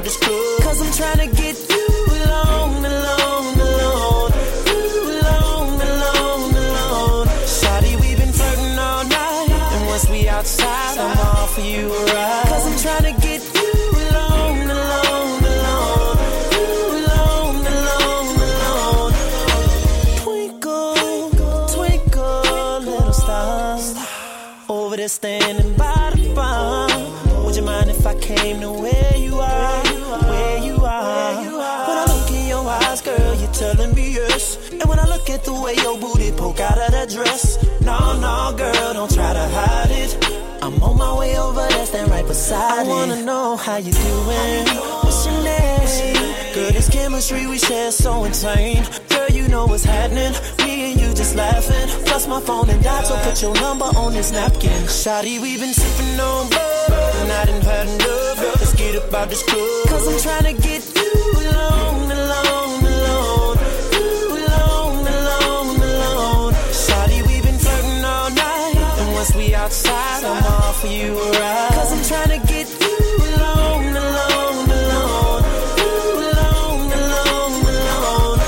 [0.05, 0.61] This club.
[0.61, 1.87] Cause I'm trying to get you
[2.17, 4.31] alone, alone, alone.
[4.69, 7.27] You alone, alone, alone.
[7.57, 9.49] Shawty, we've been flirting all night.
[9.49, 12.43] And once we outside, I'm all for you a.
[12.51, 13.73] Cause I'm trying to get you
[14.05, 16.17] alone, alone, alone.
[16.53, 16.69] You
[17.01, 19.13] alone, alone, alone.
[20.21, 20.95] Twinkle,
[21.73, 23.95] twinkle, little stars
[24.69, 26.89] over there standing by the bar.
[27.43, 28.84] Would you mind if I came to
[34.79, 37.97] And when I look at the way your booty poke out of that dress, no,
[38.19, 40.11] no, girl, don't try to hide it.
[40.61, 44.65] I'm on my way over there, stand right beside I wanna know how you doing.
[45.03, 45.65] What's your name?
[46.55, 48.83] Girl, this chemistry we share so insane.
[49.09, 50.31] Girl, you know what's happening.
[50.65, 51.88] Me and you just laughing.
[52.05, 54.83] Plus my phone and died, so put your number on this napkin.
[54.88, 58.38] Shawty, we been sipping on bub, and I done had enough.
[58.55, 59.88] Let's get up out this club.
[59.89, 60.94] Cause I'm trying to get
[70.81, 71.71] For you a ride.
[71.71, 72.97] Cause I'm trying to get you
[73.38, 75.43] alone, alone, alone.
[75.77, 78.39] You alone, alone, alone.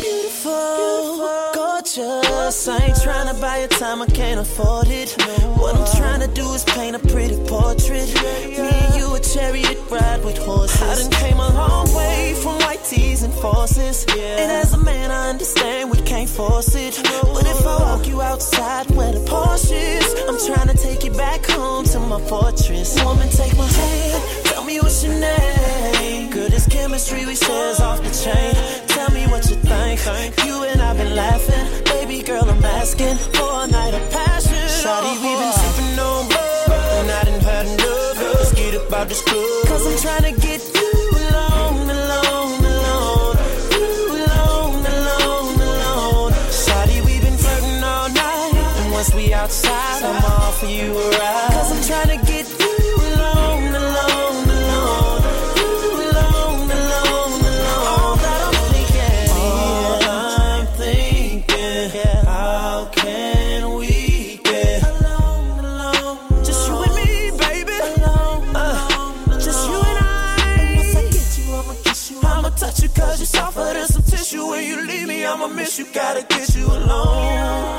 [0.00, 2.68] Beautiful, gorgeous.
[2.68, 5.10] I ain't trying to buy your time, I can't afford it.
[5.58, 8.08] What I'm trying to do is paint a pretty portrait.
[8.14, 10.80] Me and you a chariot ride with horses.
[10.82, 12.58] I done came a long way from
[12.96, 14.04] white and forces.
[14.08, 17.00] And as a man, I understand we can't force it.
[17.34, 21.12] But if I walk you outside where the Porsche is, I'm trying to take you
[21.12, 23.02] back home to my fortress.
[23.04, 26.30] Woman, take my hand, tell me what's your name.
[26.30, 28.54] Good as chemistry, we shares off the chain.
[28.88, 30.00] Tell me what you think.
[30.46, 31.84] You and I've been laughing.
[31.84, 34.64] Baby girl, I'm asking for a night of passion.
[34.80, 35.72] Shawty, we been uh-huh.
[35.72, 36.48] sipping on
[36.98, 38.18] and I done had enough.
[38.34, 39.66] Let's get up out this club.
[39.66, 40.77] Cause I'm trying to get
[48.98, 51.50] once we outside, I'm all for you a.
[51.52, 55.22] Cause I'm trying to get you alone, alone, alone.
[55.54, 55.70] You
[56.08, 57.86] alone, alone, alone.
[57.86, 61.90] All that I'm thinking, all I'm thinking,
[62.26, 66.18] how can we get alone, alone?
[66.44, 67.78] Just you and me, baby.
[68.52, 70.74] Uh, just you and I.
[70.76, 72.18] Once I get you, I'ma kiss you.
[72.24, 74.44] I'ma touch you cause you're softer than some tissue.
[74.44, 75.86] When you leave me, I'ma miss you.
[75.94, 76.88] Gotta get you alone.
[76.88, 77.77] Alone,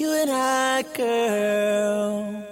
[0.00, 2.44] you and I, girl.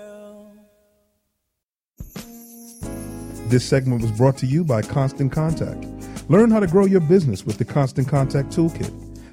[3.49, 5.85] This segment was brought to you by Constant Contact.
[6.29, 8.91] Learn how to grow your business with the Constant Contact Toolkit.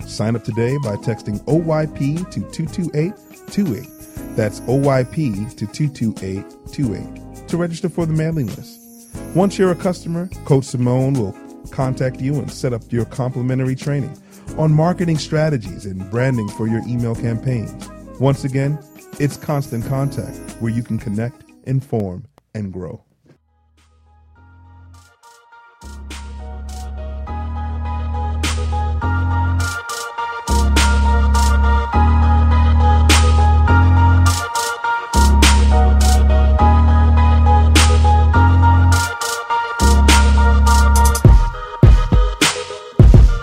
[0.08, 4.36] Sign up today by texting OYP to 22828.
[4.36, 8.80] That's OYP to 22828 to register for the mailing list.
[9.36, 11.36] Once you're a customer, Coach Simone will
[11.72, 14.18] contact you and set up your complimentary training
[14.58, 17.90] on marketing strategies and branding for your email campaigns.
[18.22, 18.78] Once again,
[19.20, 23.04] it's Constant Contact where you can connect, inform, and grow.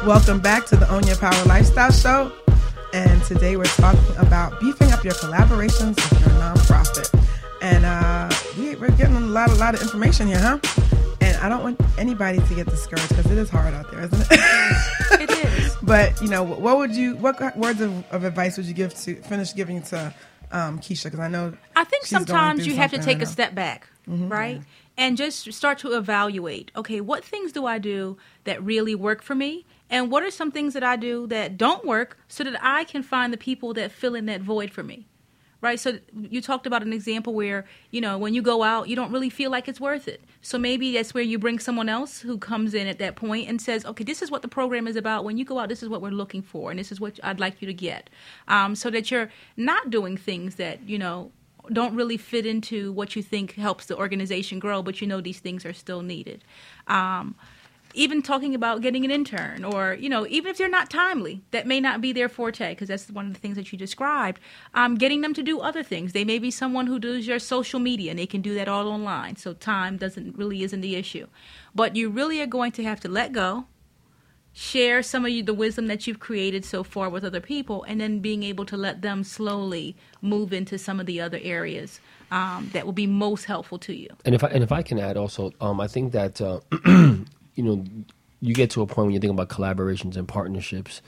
[0.07, 2.48] Welcome back to the Own Your Power Lifestyle Show.
[2.93, 7.13] And today we're talking about beefing up your collaborations with your nonprofit.
[7.61, 10.59] And uh, we, we're getting a lot, a lot of information here, huh?
[11.21, 14.21] And I don't want anybody to get discouraged because it is hard out there, isn't
[14.31, 15.21] it?
[15.21, 15.77] it is.
[15.83, 19.15] But you know, what would you, what words of, of advice would you give to
[19.23, 20.15] finish giving to
[20.53, 21.05] um, Keisha?
[21.05, 23.31] Because I know I think sometimes you have to take right a now.
[23.31, 24.31] step back, Mhm.
[24.31, 24.61] right?
[24.99, 29.35] And just start to evaluate okay, what things do I do that really work for
[29.35, 29.65] me?
[29.91, 33.03] And what are some things that I do that don't work so that I can
[33.03, 35.07] find the people that fill in that void for me?
[35.61, 35.81] Right?
[35.81, 39.11] So you talked about an example where, you know, when you go out, you don't
[39.11, 40.21] really feel like it's worth it.
[40.41, 43.61] So maybe that's where you bring someone else who comes in at that point and
[43.61, 45.25] says, okay, this is what the program is about.
[45.25, 47.41] When you go out, this is what we're looking for, and this is what I'd
[47.41, 48.09] like you to get.
[48.47, 51.33] Um, so that you're not doing things that, you know,
[51.73, 55.41] don't really fit into what you think helps the organization grow, but you know these
[55.41, 56.45] things are still needed.
[56.87, 57.35] Um,
[57.95, 61.67] even talking about getting an intern, or you know, even if they're not timely, that
[61.67, 64.41] may not be their forte, because that's one of the things that you described.
[64.75, 66.13] Um, getting them to do other things.
[66.13, 68.89] They may be someone who does your social media, and they can do that all
[68.89, 69.37] online.
[69.37, 71.27] So time doesn't really isn't the issue,
[71.75, 73.67] but you really are going to have to let go
[74.59, 78.01] share some of you, the wisdom that you've created so far with other people, and
[78.01, 82.01] then being able to let them slowly move into some of the other areas
[82.33, 84.09] um, that will be most helpful to you.
[84.25, 86.61] And if I and if I can add also, um, I think that uh,
[87.59, 87.85] you know
[88.41, 91.03] you get to a point when you think about collaborations and partnerships.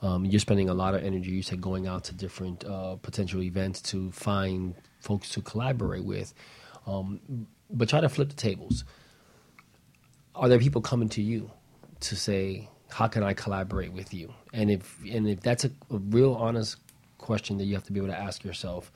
[0.00, 1.30] Um, you're spending a lot of energy.
[1.30, 6.32] You said going out to different uh, potential events to find folks to collaborate with,
[6.86, 8.84] um, but try to flip the tables.
[10.34, 11.50] Are there people coming to you
[12.00, 15.98] to say, "How can I collaborate with you?" And if and if that's a, a
[15.98, 16.78] real honest
[17.18, 18.90] question that you have to be able to ask yourself,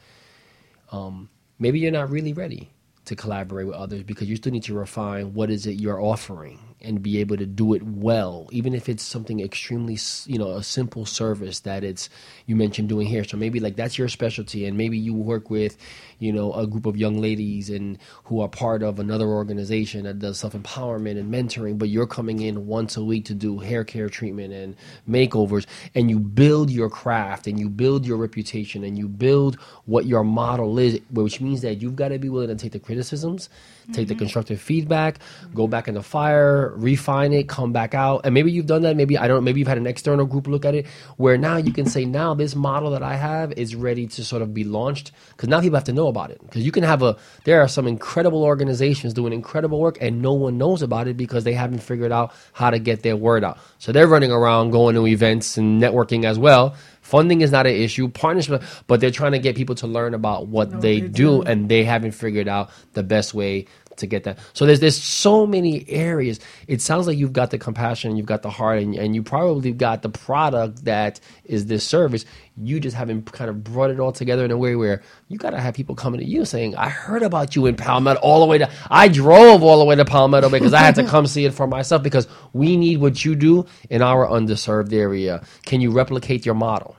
[0.90, 1.28] um,
[1.58, 2.70] maybe you're not really ready
[3.06, 6.60] to collaborate with others because you still need to refine what is it you're offering
[6.82, 10.62] and be able to do it well even if it's something extremely you know a
[10.62, 12.10] simple service that it's
[12.46, 13.24] you mentioned doing here.
[13.24, 15.76] So maybe like that's your specialty and maybe you work with
[16.18, 20.18] you know a group of young ladies and who are part of another organization that
[20.18, 24.08] does self-empowerment and mentoring but you're coming in once a week to do hair care
[24.08, 24.76] treatment and
[25.08, 30.06] makeovers and you build your craft and you build your reputation and you build what
[30.06, 33.50] your model is which means that you've got to be willing to take the criticisms
[33.92, 35.18] take the constructive feedback
[35.54, 38.22] go back in the fire refine it come back out.
[38.24, 38.96] And maybe you've done that.
[38.96, 40.86] Maybe i don't maybe you've had an external group look at it
[41.18, 44.42] where now you can say now this model that i have is ready to sort
[44.42, 45.12] of be launched.
[45.30, 46.40] Because now people have to know about it.
[46.40, 50.32] Because you can have a there are some incredible organizations doing incredible work and no
[50.32, 53.58] one knows about it because they haven't figured out how to get their word out.
[53.78, 56.74] So they're running around going to events and networking as well
[57.06, 60.48] funding is not an issue partnership but they're trying to get people to learn about
[60.48, 61.42] what they, they do do.
[61.42, 63.64] and they haven't figured out the best way
[63.98, 64.38] to get that.
[64.52, 66.40] So there's there's so many areas.
[66.66, 69.72] It sounds like you've got the compassion, you've got the heart, and, and you probably
[69.72, 72.24] got the product that is this service.
[72.56, 75.50] You just haven't kind of brought it all together in a way where you got
[75.50, 78.46] to have people coming to you saying, "I heard about you in Palmetto all the
[78.46, 78.70] way to.
[78.90, 81.66] I drove all the way to Palmetto because I had to come see it for
[81.66, 85.42] myself because we need what you do in our underserved area.
[85.64, 86.96] Can you replicate your model?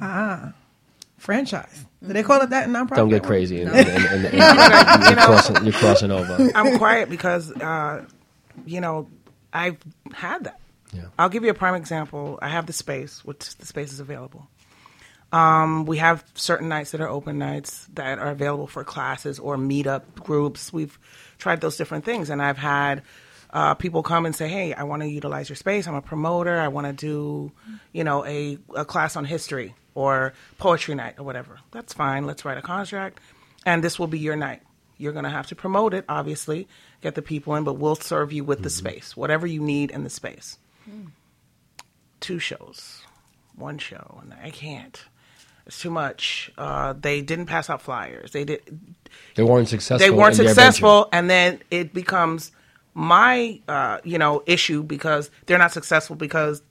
[0.00, 0.52] Ah,
[1.22, 1.86] franchise.
[2.04, 2.96] Do they call it that in nonprofit?
[2.96, 3.64] Don't get crazy.
[3.64, 3.72] No.
[3.72, 6.50] and, and, and, You know- you're, crossing, you're crossing over.
[6.54, 8.04] I'm quiet because, uh,
[8.66, 9.08] you know,
[9.52, 9.78] I've
[10.12, 10.60] had that.
[10.92, 11.04] Yeah.
[11.18, 12.38] I'll give you a prime example.
[12.42, 14.48] I have the space, which the space is available.
[15.30, 19.56] Um, we have certain nights that are open nights that are available for classes or
[19.56, 20.72] meetup groups.
[20.72, 20.98] We've
[21.38, 23.02] tried those different things, and I've had
[23.50, 25.86] uh, people come and say, "Hey, I want to utilize your space.
[25.88, 26.58] I'm a promoter.
[26.58, 27.50] I want to do,
[27.92, 32.26] you know, a, a class on history or poetry night or whatever." That's fine.
[32.26, 33.20] Let's write a contract,
[33.64, 34.62] and this will be your night.
[34.98, 36.68] You're going to have to promote it, obviously,
[37.00, 40.04] get the people in, but we'll serve you with the space, whatever you need in
[40.04, 40.58] the space.
[42.20, 43.02] Two shows,
[43.56, 45.02] one show, and I can't.
[45.66, 46.52] It's too much.
[46.56, 48.30] Uh, they didn't pass out flyers.
[48.32, 48.60] They did.
[49.34, 49.98] They weren't successful.
[49.98, 52.52] They weren't successful, and then it becomes
[52.94, 56.62] my, uh, you know, issue because they're not successful because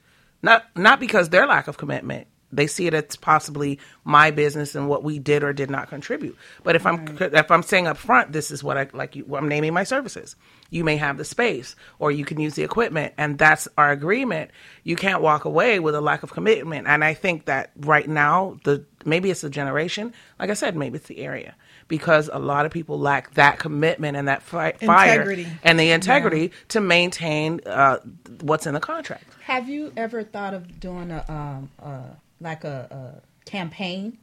[0.42, 2.28] not not because their lack of commitment.
[2.52, 6.38] They see it as possibly my business and what we did or did not contribute.
[6.64, 9.16] But if I'm if I'm saying up front, this is what I like.
[9.16, 10.36] You, I'm naming my services.
[10.70, 14.52] You may have the space, or you can use the equipment, and that's our agreement.
[14.84, 16.88] You can't walk away with a lack of commitment.
[16.88, 20.14] And I think that right now, the maybe it's the generation.
[20.40, 21.56] Like I said, maybe it's the area
[21.88, 25.48] because a lot of people lack that commitment and that fi- fire Integrity.
[25.64, 27.98] and the integrity to maintain uh,
[28.40, 29.26] what's in the contract.
[29.44, 32.04] Have you ever thought of doing a um uh
[32.42, 34.18] like a, a campaign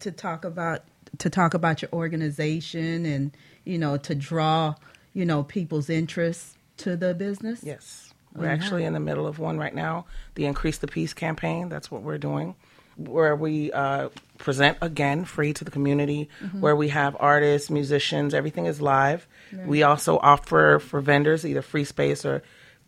[0.00, 0.82] to talk about
[1.18, 3.30] to talk about your organization and
[3.64, 4.74] you know to draw
[5.14, 7.60] you know people's interest to the business?
[7.62, 8.08] Yes.
[8.34, 8.52] We're Mhm.
[8.54, 10.06] actually in the middle of one right now,
[10.36, 11.68] the Increase the Peace campaign.
[11.68, 12.54] That's what we're doing,
[12.96, 14.08] where we uh,
[14.38, 16.60] present again free to the community, Mhm.
[16.60, 19.26] where we have artists, musicians, everything is live.
[19.52, 19.66] Right.
[19.66, 22.42] We also offer for vendors either free space or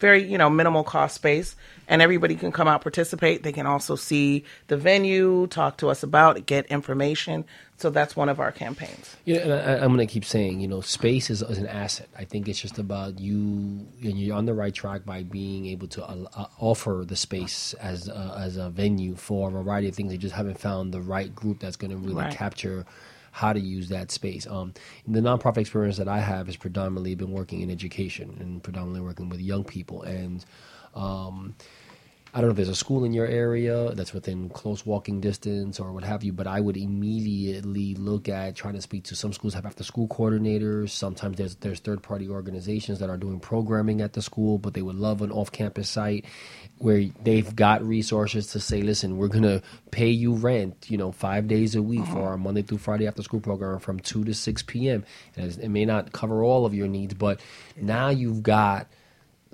[0.05, 1.51] very you know minimal cost space
[1.89, 6.03] and everybody can come out participate they can also see the venue talk to us
[6.03, 7.39] about it get information
[7.83, 10.69] so that's one of our campaigns Yeah, and I, I'm going to keep saying, you
[10.73, 12.09] know, space is, is an asset.
[12.17, 13.37] I think it's just about you,
[14.07, 17.75] and you're on the right track by being able to uh, uh, offer the space
[17.93, 20.13] as a, as a venue for a variety of things.
[20.13, 22.33] You just haven't found the right group that's going to really Right.
[22.45, 22.87] capture
[23.35, 24.47] how to use that space.
[24.47, 24.73] Um,
[25.09, 29.29] the nonprofit experience that I have has predominantly been working in education and predominantly working
[29.29, 30.45] with young people and.
[30.95, 31.57] Um,
[32.37, 35.79] I don't know if there's a school in your area that's within close walking distance
[35.79, 39.33] or what have you, but I would immediately look at trying to speak to some
[39.33, 40.91] schools have after school coordinators.
[40.91, 44.83] Sometimes there's there's third party organizations that are doing programming at the school, but they
[44.83, 46.25] would love an off campus site
[46.79, 49.63] where they've got resources to say, listen, we're gonna
[49.93, 52.31] pay you rent, you know, five days a week for uh-huh.
[52.31, 55.05] our Monday through Friday after school program from two to six p.m.
[55.37, 57.39] And it may not cover all of your needs, but
[57.77, 58.89] now you've got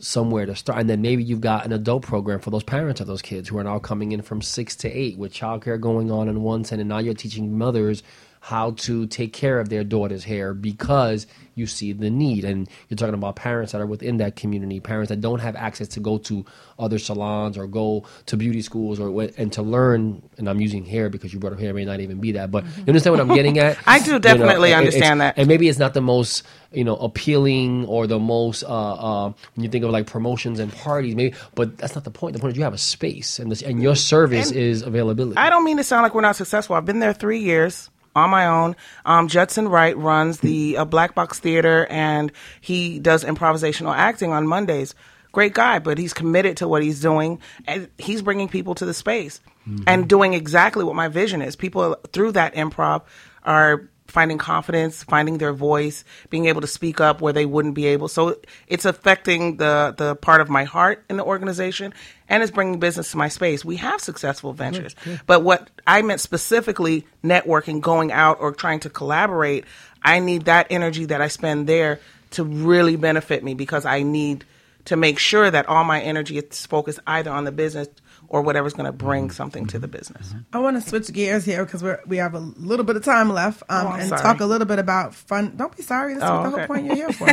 [0.03, 0.79] somewhere to start.
[0.79, 3.59] And then maybe you've got an adult program for those parents of those kids who
[3.59, 6.81] are now coming in from six to eight with childcare going on in one end.
[6.81, 8.03] And now you're teaching mothers
[8.41, 12.45] how to take care of their daughter's hair because you see the need.
[12.45, 15.89] And you're talking about parents that are within that community, parents that don't have access
[15.89, 16.45] to go to
[16.79, 20.23] other salons or go to beauty schools or and to learn.
[20.39, 22.65] And I'm using hair because you brought up hair, may not even be that, but
[22.65, 23.79] you understand what I'm getting at.
[23.87, 25.35] I do You know, definitely understand that.
[25.37, 29.65] And maybe it's not the most you know appealing or the most uh, uh, when
[29.65, 31.37] you think of like promotions and parties, maybe.
[31.55, 32.33] But that's not the point.
[32.33, 35.37] The point is you have a space, and this, and your service And is availability.
[35.37, 36.75] I don't mean to sound like we're not successful.
[36.77, 38.77] I've been there three years on my own.
[39.05, 44.47] Um, Judson Wright runs the uh, Black Box Theater, and he does improvisational acting on
[44.47, 44.95] Mondays.
[45.33, 48.95] Great guy, but he's committed to what he's doing, and he's bringing people to the
[48.95, 49.41] space
[49.87, 51.55] and doing exactly what my vision is.
[51.55, 53.03] People through that improv
[53.45, 57.87] are finding confidence, finding their voice, being able to speak up where they wouldn't be
[57.87, 58.09] able.
[58.09, 58.37] So
[58.67, 61.95] it's affecting the the part of my heart in the organization
[62.29, 63.65] and it's bringing business to my space.
[63.65, 64.95] We have successful ventures.
[65.27, 69.65] But what I meant specifically networking, going out or trying to collaborate,
[70.03, 72.01] I need that energy that I spend there
[72.33, 74.45] to really benefit me because I need
[74.87, 77.89] to make sure that all my energy is focused either on the business
[78.31, 80.33] or whatever's going to bring something to the business.
[80.53, 83.29] I want to switch gears here because we we have a little bit of time
[83.29, 84.23] left, um, Oh, and sorry.
[84.23, 85.55] talk a little bit about fun.
[85.57, 86.15] Don't be sorry.
[86.15, 86.59] That's Oh, what the okay.
[86.59, 87.27] whole point you're here for.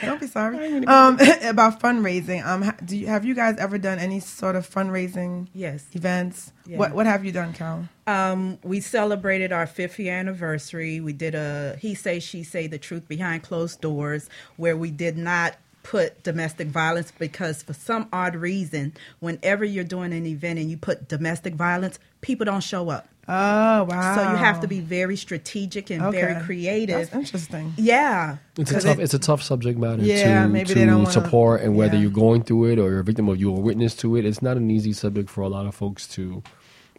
[0.06, 0.86] Don't be sorry.
[0.86, 2.44] Um, about fundraising.
[2.46, 5.48] Um, do you, have you guys ever done any sort of fundraising?
[5.52, 5.84] Yes.
[5.92, 6.52] Events.
[6.66, 6.78] Yeah.
[6.78, 7.88] What What have you done, Carol?
[8.06, 11.00] Um, we celebrated our fifth year anniversary.
[11.00, 15.16] We did a he say she say the truth behind closed doors, where we did
[15.18, 20.68] not put domestic violence because for some odd reason, whenever you're doing an event and
[20.68, 23.06] you put domestic violence, people don't show up.
[23.26, 24.16] Oh wow!
[24.16, 26.96] So you have to be very strategic and very creative.
[27.10, 27.72] That's interesting.
[27.78, 28.36] Yeah.
[28.58, 28.98] It's a 'Cause tough.
[28.98, 31.74] it- it's a tough subject matter Yeah, to, maybe to they don't wanna- support, and
[31.74, 32.02] whether yeah.
[32.02, 34.42] you're going through it or you're a victim or you're a witness to it, it's
[34.42, 36.42] not an easy subject for a lot of folks to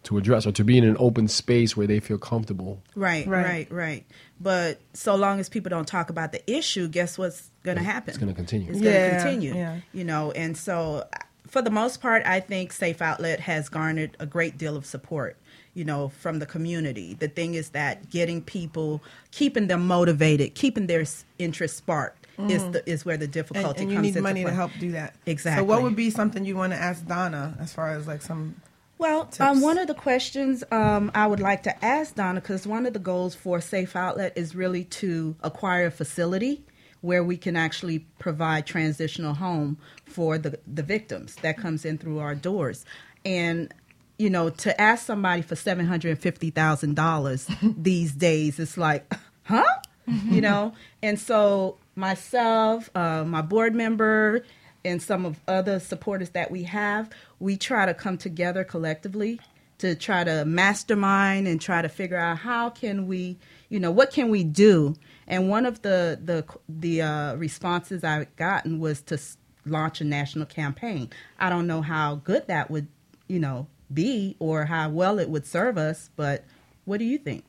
[0.02, 2.80] to address or to be in an open space where they feel comfortable.
[2.94, 3.44] Right, Right.
[3.44, 4.04] right, right,
[4.40, 8.10] But so long as people don't talk about the issue, guess what's going to happen?
[8.10, 8.70] It's going to continue.
[8.70, 9.54] It's going to continue.
[9.54, 9.80] yeah.
[9.92, 11.04] You know, and so
[11.46, 15.36] for the most part, I think Safe Outlet has garnered a great deal of support.
[15.74, 17.12] You know, from the community.
[17.12, 21.04] The thing is that getting people, keeping them motivated, keeping their
[21.38, 22.72] interest sparked is Mhm.
[22.72, 24.92] the is where the And, difficulty and you comes need into money to help do
[24.92, 25.14] that.
[25.26, 25.60] Exactly.
[25.60, 28.54] So, what would be something you want to ask Donna as far as like some?
[28.98, 32.86] Well, um, one of the questions um, I would like to ask Donna, because one
[32.86, 36.64] of the goals for Safe Outlet is really to acquire a facility
[37.02, 39.76] where we can actually provide transitional home
[40.06, 42.86] for the, the victims that comes in through our doors.
[43.24, 43.72] And,
[44.18, 49.12] you know, to ask somebody for $750,000 these days, it's like,
[49.44, 49.62] huh?
[50.06, 50.72] You know?
[51.02, 54.42] And so myself, uh, my board member,
[54.86, 57.10] and some of other supporters that we have,
[57.40, 59.40] we try to come together collectively
[59.78, 63.36] to try to mastermind and try to figure out how can we,
[63.68, 64.94] you know, what can we do.
[65.26, 69.18] And one of the the the uh, responses I've gotten was to
[69.66, 71.10] launch a national campaign.
[71.38, 72.86] I don't know how good that would,
[73.28, 76.44] you know, be or how well it would serve us, but
[76.84, 77.44] what do you think?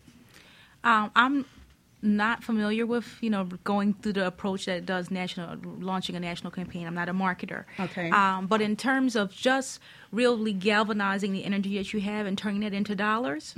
[0.83, 1.45] Um, I'm
[2.01, 6.51] not familiar with you know going through the approach that does national launching a national
[6.51, 6.85] campaign.
[6.85, 7.65] I'm not a marketer.
[7.79, 8.09] Okay.
[8.11, 9.79] Um, but in terms of just
[10.11, 13.53] really galvanizing the energy that you have and turning it into dollars,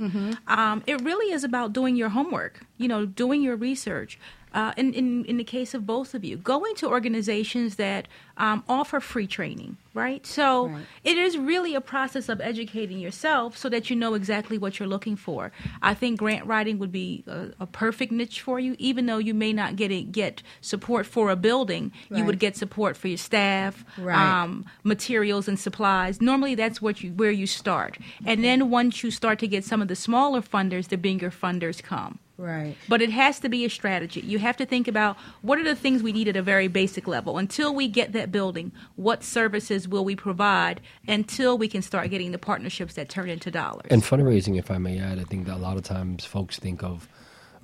[0.46, 2.60] um, it really is about doing your homework.
[2.78, 4.18] You know, doing your research.
[4.52, 8.64] Uh, in, in, in the case of both of you, going to organizations that um,
[8.68, 10.26] offer free training, right?
[10.26, 10.86] So Right.
[11.04, 14.88] it is really a process of educating yourself so that you know exactly what you're
[14.88, 15.52] looking for.
[15.82, 19.34] I think grant writing would be a, a perfect niche for you, even though you
[19.34, 21.92] may not get it, get support for a building.
[22.10, 24.16] You would get support for your staff, Right.
[24.42, 26.20] um, materials and supplies.
[26.20, 29.80] Normally, that's what you where you start, and then once you start to get some
[29.82, 32.18] of the smaller funders, the bigger funders come.
[32.40, 32.74] Right.
[32.88, 34.20] But it has to be a strategy.
[34.20, 37.06] You have to think about what are the things we need at a very basic
[37.06, 37.36] level.
[37.36, 42.32] Until we get that building, what services will we provide until we can start getting
[42.32, 43.86] the partnerships that turn into dollars?
[43.90, 46.82] And fundraising, if I may add, I think that a lot of times folks think
[46.82, 47.08] of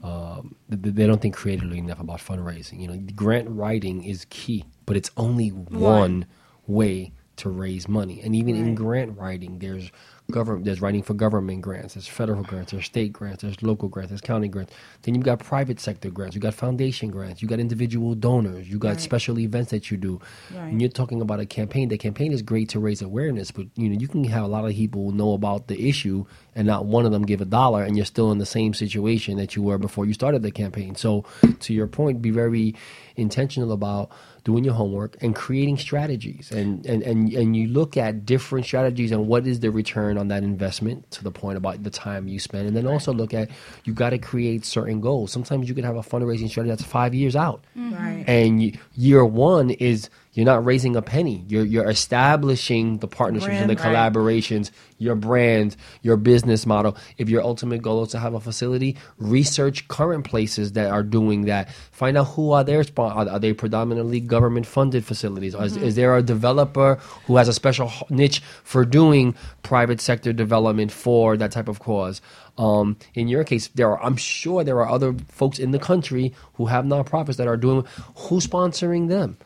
[0.03, 2.79] um, th- th- they don't think creatively enough about fundraising.
[2.79, 6.27] You know, grant writing is key, but it's only one,
[6.67, 8.21] way to raise money.
[8.21, 9.91] And even in grant writing, there's
[10.31, 14.11] government, there's writing for government grants, there's federal grants, there's state grants, there's local grants,
[14.11, 14.73] there's county grants.
[15.03, 18.79] Then you've got private sector grants, you got foundation grants, you got individual donors, you
[18.79, 19.01] got Right.
[19.01, 20.21] special events that you do.
[20.55, 20.73] Right.
[20.73, 21.89] And you're talking about a campaign.
[21.89, 24.65] The campaign is great to raise awareness, but you know you can have a lot
[24.65, 26.25] of people know about the issue
[26.55, 29.37] and not one of them give a dollar, and you're still in the same situation
[29.37, 30.95] that you were before you started the campaign.
[30.97, 31.25] So,
[31.61, 32.75] to your point, be very
[33.15, 34.11] intentional about
[34.47, 36.53] doing your homework and creating strategies.
[36.53, 40.29] And, and, and, and you look at different strategies and what is the return on
[40.29, 42.69] that investment to the point about the time you spend.
[42.69, 43.51] And then also look at
[43.83, 45.33] you got to create certain goals.
[45.33, 47.65] Sometimes you can have a fundraising strategy that's five years out.
[47.77, 47.95] Mm-hmm.
[47.97, 48.25] Right.
[48.29, 51.45] and you, year one is you're not raising a penny.
[51.49, 54.13] You're, you're establishing the partnerships and the Brand, right.
[54.13, 56.97] collaborations your brand your business model.
[57.17, 61.47] If your ultimate goal is to have a facility research current places that are doing
[61.47, 61.73] that.
[61.91, 65.55] Find out who are their are, they predominantly government funded facilities?
[65.55, 70.35] Or is, is there a developer who has a special niche for doing private sector
[70.35, 72.21] development for that type of cause?
[72.59, 76.33] Um, in your case there are i'm sure there are other folks in the country
[76.55, 77.85] who have nonprofits that are doing
[78.17, 79.37] who's sponsoring them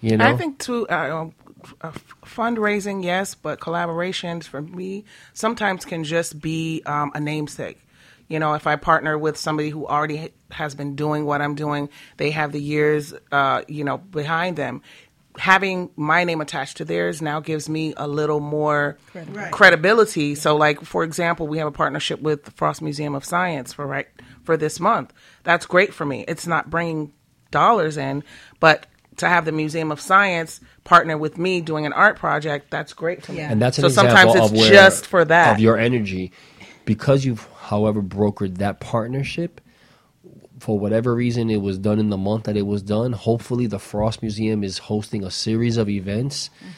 [0.00, 1.28] you know I think too, uh,
[1.80, 1.92] uh,
[2.24, 7.78] fundraising, yes, but collaborations for me sometimes can just be um, a namesake.
[8.28, 11.54] You know, if I partner with somebody who already ha- has been doing what I'm
[11.54, 14.82] doing, they have the years, uh, you know, behind them.
[15.38, 19.52] Having my name attached to theirs now gives me a little more Right.
[19.52, 20.34] credibility.
[20.34, 23.86] So, like for example, we have a partnership with the Frost Museum of Science for
[23.86, 24.08] right
[24.44, 25.12] for this month.
[25.44, 26.24] That's great for me.
[26.26, 27.12] It's not bringing
[27.50, 28.24] dollars in,
[28.60, 28.86] but
[29.18, 33.24] to have the Museum of Science partner with me doing an art project, that's great
[33.24, 33.38] for me.
[33.38, 33.50] Yeah.
[33.52, 35.54] and that's an so example sometimes it's just for that.
[35.54, 36.32] of your energy
[36.84, 39.60] because you've however brokered that partnership
[40.60, 43.78] for whatever reason it was done in the month that it was done hopefully the
[43.78, 46.70] frost museum is hosting a series of events mm-hmm.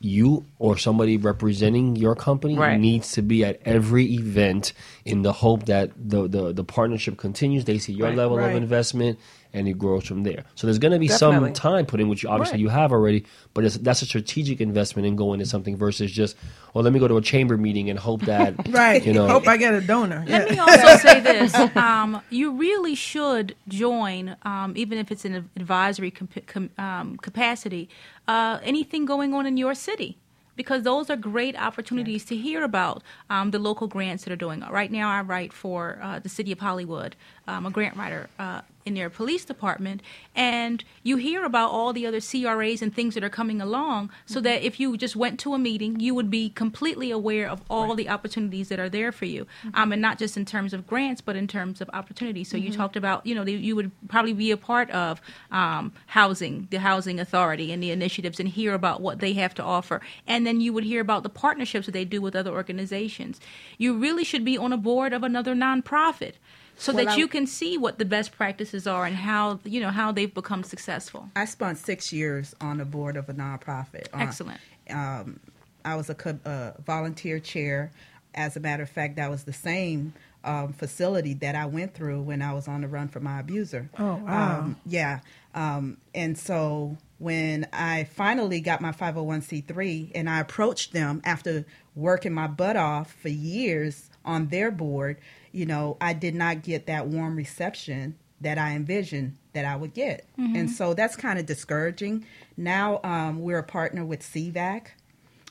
[0.00, 2.80] you or somebody representing your company Right.
[2.80, 4.72] needs to be at every event
[5.04, 8.16] in the hope that the, the, the partnership continues they see your Right.
[8.16, 8.50] level Right.
[8.50, 9.18] of investment
[9.54, 11.48] and it grows from there so there's going to be Definitely.
[11.48, 12.60] some time put in which obviously Right.
[12.60, 13.24] you have already
[13.54, 16.36] but it's, that's a strategic investment in going to something versus just
[16.74, 19.04] well let me go to a chamber meeting and hope that Right.
[19.04, 20.24] you know Hope I get a donor.
[20.26, 20.52] Let Yeah.
[20.54, 25.50] me also say this: um, you really should join, um, even if it's in an
[25.56, 27.88] advisory comp- com- um, capacity,
[28.28, 30.16] uh, anything going on in your city.
[30.54, 34.60] Because those are great opportunities to hear about um, the local grants that are doing.
[34.70, 37.16] Right now, I write for uh, the city of Hollywood.
[37.48, 40.02] I'm a grant writer uh, in your police department,
[40.34, 44.10] and you hear about all the other CRAs and things that are coming along.
[44.26, 47.62] So that if you just went to a meeting, you would be completely aware of
[47.68, 50.86] all the opportunities that are there for you, um, and not just in terms of
[50.86, 52.48] grants, but in terms of opportunities.
[52.48, 55.20] So you talked about, you know, the, you would probably be a part of
[55.50, 59.62] um, housing, the housing authority, and the initiatives, and hear about what they have to
[59.62, 63.40] offer, and then you would hear about the partnerships that they do with other organizations.
[63.78, 66.34] You really should be on a board of another nonprofit.
[66.82, 69.80] So Well, that I- you can see what the best practices are and how you
[69.80, 71.28] know how they've become successful.
[71.36, 74.08] I spent six years on the board of a nonprofit.
[74.12, 74.60] Uh, Excellent.
[74.90, 75.38] Um,
[75.84, 77.92] I was a co- uh, volunteer chair.
[78.34, 80.12] As a matter of fact, that was the same
[80.44, 83.88] um, facility that I went through when I was on the run for my abuser.
[83.96, 84.58] Oh, wow.
[84.58, 85.20] Um, yeah.
[85.54, 91.64] Um, and so when I finally got my 501c3 and I approached them after
[91.94, 95.18] working my butt off for years on their board,
[95.52, 99.94] you know, I did not get that warm reception that I envisioned that I would
[99.94, 100.26] get.
[100.56, 102.24] And so that's kind of discouraging.
[102.56, 104.86] Now um, we're a partner with CVAC,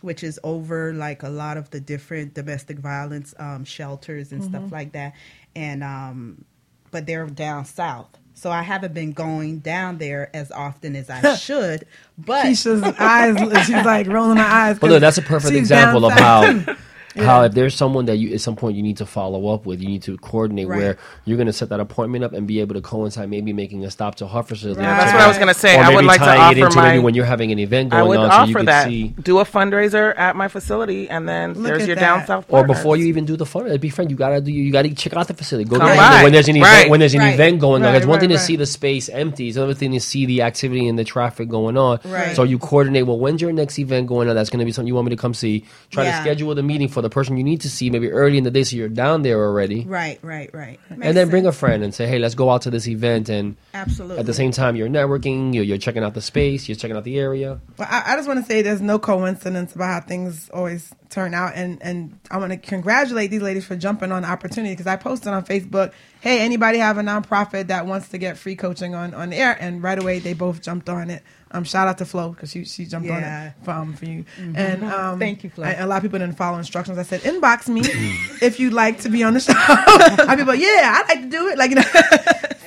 [0.02, 4.72] which is over like a lot of the different domestic violence um, shelters and stuff
[4.72, 5.14] like that.
[5.56, 6.46] And um,
[6.90, 8.10] but they're down south.
[8.42, 11.86] So I haven't been going down there as often as I should.
[12.18, 13.38] But Keisha's eyes,
[13.68, 14.82] she's like rolling her eyes.
[14.82, 16.42] Well, 'cause no, that's a perfect example of how
[17.16, 17.26] south.
[17.26, 19.82] how if there's someone that you at some point you need to follow up with,
[19.82, 20.78] you need to coordinate Right.
[20.78, 23.84] where you're going to set that appointment up and be able to coincide, maybe making
[23.86, 24.80] a stop to her facility.
[24.82, 24.88] Right.
[24.98, 25.76] That's what I was going to say.
[25.78, 26.90] Or I would maybe like to tying it offer into my.
[26.90, 28.88] maybe when you're having an event I going would on, so you offer could that.
[28.88, 29.08] see.
[29.10, 32.02] Do a fundraiser at my facility, and then Look there's your that.
[32.02, 32.46] down south.
[32.50, 35.14] Or before you even do the fun, be friend, you gotta do you gotta check
[35.16, 35.70] out the facility.
[35.70, 36.90] Go Come there when there's an event Right.
[36.90, 37.34] when there's an Right.
[37.34, 37.96] event going on.
[37.96, 38.42] It's one right, thing to right.
[38.42, 39.48] see the space empty.
[39.48, 42.00] It's another thing to see the activity and the traffic going on.
[42.06, 42.36] Right.
[42.36, 43.06] So you coordinate.
[43.08, 44.36] Well, when's your next event going on?
[44.36, 45.64] That's going to be something you want me to come see.
[45.90, 48.44] Try to schedule the meeting for the person you need to see maybe early in
[48.44, 49.86] the day, so you're down there already.
[49.86, 50.80] right, right, right.
[50.90, 53.56] and then bring a friend and say, "Hey, let's go out to this event." And
[53.74, 54.20] Absolutely.
[54.20, 55.54] at the same time, you're networking.
[55.54, 56.68] You're, you're checking out the space.
[56.70, 57.60] You're checking out the area.
[57.78, 61.34] Well, I, I just want to say there's no coincidence about how things always turn
[61.36, 64.88] out, and and I want to congratulate these ladies for jumping on the opportunity because
[64.88, 65.92] I posted on Facebook,
[66.22, 69.56] "Hey, anybody have a nonprofit that wants to get free coaching on on the air?"
[69.60, 71.22] And right away they both jumped on it.
[71.54, 74.24] Um, shout out to Flo because she she jumped on it for, um, for you.
[74.56, 75.66] And um, Thank you, Flo.
[75.66, 76.98] I- a lot of people didn't follow instructions.
[76.98, 77.82] I said, "Inbox me
[78.42, 81.48] if you'd like to be on the show." I people, yeah, I'd like to do
[81.50, 81.58] it.
[81.58, 81.82] Like you know.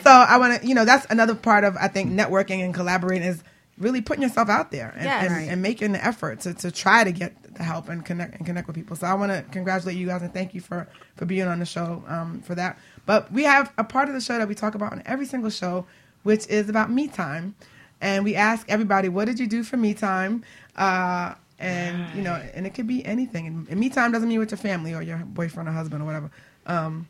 [0.05, 3.27] so I want to, you know, that's another part of I think networking and collaborating
[3.27, 3.43] is
[3.79, 5.25] really putting yourself out there and, Yes.
[5.25, 5.49] and, Right.
[5.49, 8.67] and making the effort to, to try to get the help and connect and connect
[8.67, 8.97] with people.
[8.97, 11.67] So I want to congratulate you guys and thank you for for being on the
[11.67, 12.79] show um, for that.
[13.07, 15.51] But we have a part of the show that we talk about on every single
[15.51, 15.87] show,
[16.23, 17.55] which is about me time.
[18.01, 20.43] and we ask everybody, "What did you do for me time?"
[20.77, 23.47] Uh, and you know, and it could be anything.
[23.47, 26.07] And, and me time doesn't mean with your family or your boyfriend or husband or
[26.07, 26.31] whatever.
[26.67, 27.07] Um,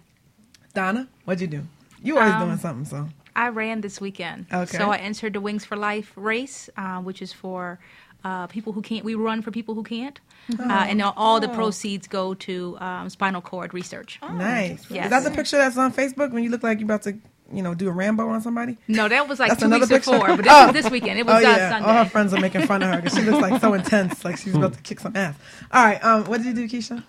[0.74, 1.66] Donna, what'd you do?
[2.02, 4.46] You always Um, doing something, so I ran this weekend.
[4.52, 4.76] Okay.
[4.76, 7.78] So I entered the Wings for Life race, uh, which is for
[8.24, 9.04] uh, people who can't.
[9.04, 10.18] We run for people who can't,
[10.58, 11.54] uh, and all, all the Oh.
[11.54, 14.18] proceeds go to um, spinal cord research.
[14.22, 14.86] nice.
[14.90, 15.04] Yes.
[15.06, 17.16] Is that the picture that's on Facebook when you look like you're about to,
[17.52, 18.78] you know, do a Rambo on somebody?
[18.88, 20.12] No, that was like That's two another weeks picture?
[20.12, 20.64] before, but this Oh.
[20.66, 21.18] was this weekend.
[21.18, 21.70] It was oh, uh, yeah.
[21.70, 21.88] Sunday.
[21.88, 24.38] All her friends are making fun of her because she looks like so intense, like
[24.38, 25.34] she's about to kick some ass.
[25.70, 27.02] All right, um, what did you do, Keisha?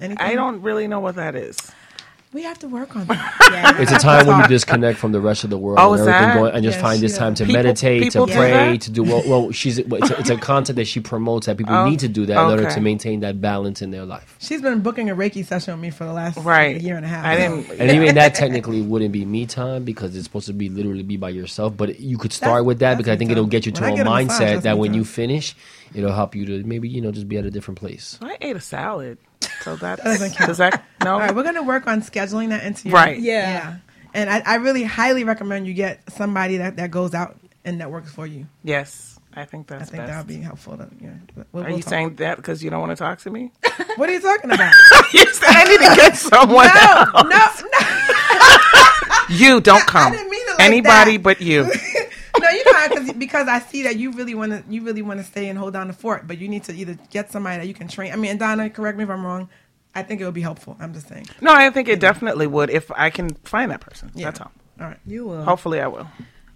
[0.00, 0.24] Anything?
[0.26, 1.58] I don't really know what that is.
[2.32, 3.76] We have to work on that.
[3.80, 6.06] It's a time when you disconnect from the rest of the world Oh, and is
[6.06, 6.34] everything that?
[6.36, 7.18] going, and just Yes, find this yeah.
[7.18, 8.80] time to People- meditate, people to pray, that?
[8.82, 9.22] to do well.
[9.26, 12.08] well she's it's a, it's a content that she promotes that people Oh, need to
[12.08, 14.36] do that in order to maintain that balance in their life.
[14.40, 16.78] She's been booking a Reiki session with me for the last Right.
[16.78, 17.24] year and a half.
[17.24, 17.80] I so- didn't.
[17.80, 21.16] And even that technically wouldn't be me time because it's supposed to be literally be
[21.16, 21.76] by yourself.
[21.78, 23.80] But you could start That's- with that because I think me it'll get you to
[23.80, 24.98] When I a get a massage, mindset that's that when time.
[24.98, 25.56] you finish,
[25.94, 28.18] it'll help you to maybe you know just be at a different place.
[28.20, 29.16] I ate a salad,
[29.62, 30.48] so that doesn't count.
[30.48, 31.14] does that no?
[31.14, 33.18] All right, we're gonna work on scheduling that into your Right.
[33.20, 33.42] Yeah.
[33.52, 33.76] yeah.
[34.14, 37.90] And I, I really highly recommend you get somebody that, that goes out and that
[37.90, 38.46] works for you.
[38.64, 39.82] Yes, I think that's.
[39.82, 40.76] I think that would be helpful.
[40.78, 41.10] To, yeah.
[41.52, 41.90] We'll- Are we'll you talk.
[41.90, 43.52] saying that because you don't want to talk to me?
[43.96, 44.72] What are you talking about?
[45.12, 47.62] you said I need to get someone else.
[47.62, 47.68] no,
[49.28, 50.12] no, You don't come.
[50.12, 51.22] didn't mean it like Anybody that.
[51.22, 51.64] but you.
[52.50, 52.56] No.
[52.56, 55.24] You know, because because I see that you really want to you really want to
[55.24, 57.74] stay and hold down the fort, but you need to either get somebody that you
[57.74, 58.12] can train.
[58.12, 59.48] I mean, and Donna, correct me if I'm wrong.
[59.94, 60.76] I think it would be helpful.
[60.78, 61.26] I'm just saying.
[61.40, 64.10] No, I think it definitely would if I can find that person.
[64.14, 64.26] Yeah.
[64.26, 64.52] That's all.
[64.80, 64.98] All right.
[65.06, 65.42] You will.
[65.42, 66.06] Hopefully, I will.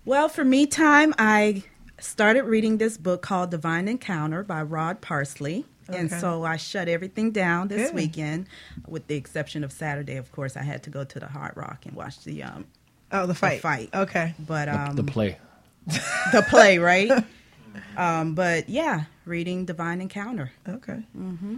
[0.04, 1.64] Well, for me time, I
[1.98, 5.64] started reading this book called Divine Encounter by Rod Parsley.
[5.88, 7.94] And so I shut everything down this Good.
[7.96, 8.46] weekend,
[8.86, 10.16] with the exception of Saturday.
[10.16, 12.64] Of course, I had to go to the Hard Rock and watch the um,
[13.10, 13.60] Oh, the fight.
[13.60, 13.90] fight.
[13.92, 14.34] Okay.
[14.38, 15.36] but um, the play.
[15.86, 17.10] The play, right?
[17.96, 20.52] um, but yeah, reading Divine Encounter.
[20.68, 21.02] Okay.
[21.16, 21.56] Mm-hmm.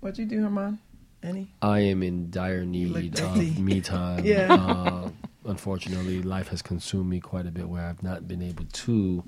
[0.00, 0.78] What'd you do, Herman?
[1.22, 1.48] Any?
[1.62, 4.24] I am in dire need of me time.
[4.24, 4.52] Yeah.
[4.52, 5.10] Uh,
[5.44, 9.22] unfortunately, life has consumed me quite a bit where I've not been able to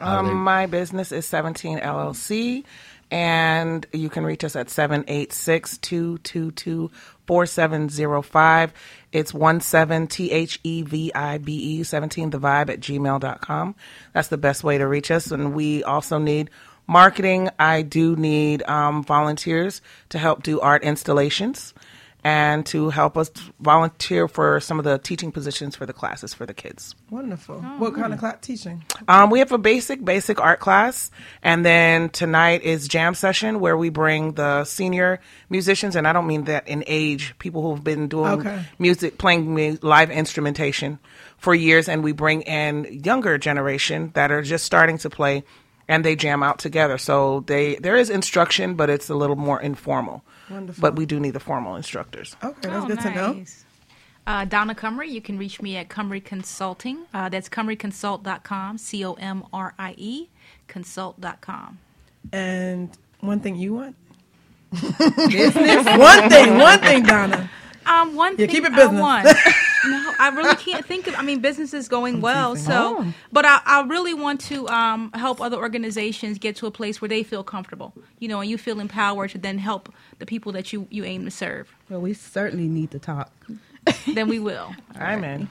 [0.00, 2.64] Um, my business is 17 LLC,
[3.12, 6.90] and you can reach us at 786 222
[7.28, 8.72] 4705.
[9.12, 13.76] It's 17 T H E V I B E, 17 the vibe at gmail.com.
[14.12, 15.30] That's the best way to reach us.
[15.30, 16.50] And we also need
[16.88, 17.48] marketing.
[17.60, 21.74] I do need um, volunteers to help do art installations
[22.24, 26.46] and to help us volunteer for some of the teaching positions for the classes for
[26.46, 26.94] the kids.
[27.10, 27.60] Wonderful.
[27.78, 28.82] what kind of class teaching?
[29.06, 31.10] Um, we have a basic, basic art class,
[31.42, 35.20] and then tonight is jam session where we bring the senior
[35.50, 38.64] musicians, and I don't mean that in age, people who've been doing Okay.
[38.78, 40.98] music, playing mu- live instrumentation
[41.36, 45.44] for years, and we bring in younger generation that are just starting to play,
[45.88, 46.96] and they jam out together.
[46.96, 50.24] So they there is instruction, but it's a little more informal.
[50.50, 50.80] Wonderful.
[50.82, 52.36] But we do need the formal instructors.
[52.42, 53.44] Okay, that's Oh, good to know.
[54.26, 57.00] Uh, Donna Comrie, you can reach me at Comrie Consulting.
[57.12, 60.28] Uh, that's comrieconsult.com, C O M R I E,
[60.66, 61.78] consult.com.
[62.32, 62.90] And
[63.20, 63.96] one thing you want?
[65.28, 65.84] business.
[65.98, 66.58] one thing.
[66.58, 67.50] One thing, Donna.
[67.86, 69.36] Um, one Yeah, thing keep it I business.
[69.92, 70.04] want.
[70.04, 71.14] No, I really can't think of.
[71.16, 73.14] I mean, business is going well, so Oh.
[73.32, 77.08] but I, I really want to um, help other organizations get to a place where
[77.08, 80.72] they feel comfortable, you know, and you feel empowered to then help the people that
[80.72, 81.74] you you aim to serve.
[81.90, 83.30] Well, we certainly need to talk.
[84.14, 84.74] then we will.
[84.98, 85.48] I'm.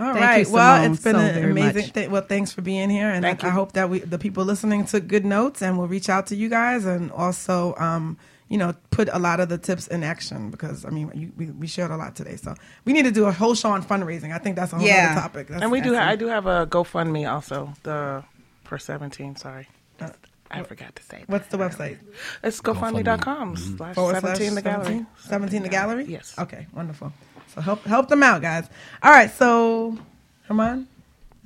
[0.00, 0.46] All Thank right.
[0.46, 1.82] you, well, it's been so an amazing.
[1.82, 1.92] much.
[1.92, 3.52] Th- well, thanks for being here, and I, Thank I you.
[3.52, 6.48] hope that we, the people listening, took good notes, and we'll reach out to you
[6.48, 8.16] guys, and also, um,
[8.48, 11.46] you know, put a lot of the tips in action because I mean, you, we,
[11.52, 14.32] we shared a lot today, so we need to do a whole show on fundraising.
[14.34, 15.10] I think that's a whole Yeah.
[15.12, 15.48] other topic.
[15.48, 15.94] That's, And we do.
[15.94, 17.74] Ha- I do have a GoFundMe also.
[17.82, 18.24] The
[18.64, 19.36] for 17.
[19.36, 19.66] Sorry,
[20.00, 20.10] Uh,
[20.50, 21.24] I forgot to say.
[21.26, 21.98] What's the website?
[22.42, 24.84] It's GoFundMe.com slash Forward slash 17 the gallery.
[24.84, 25.06] 17?
[25.18, 26.04] 17 the gallery?
[26.06, 26.34] Yes.
[26.38, 27.12] Okay, wonderful.
[27.54, 28.68] So help help them out, guys.
[29.02, 29.98] All right, so
[30.44, 30.86] Herman,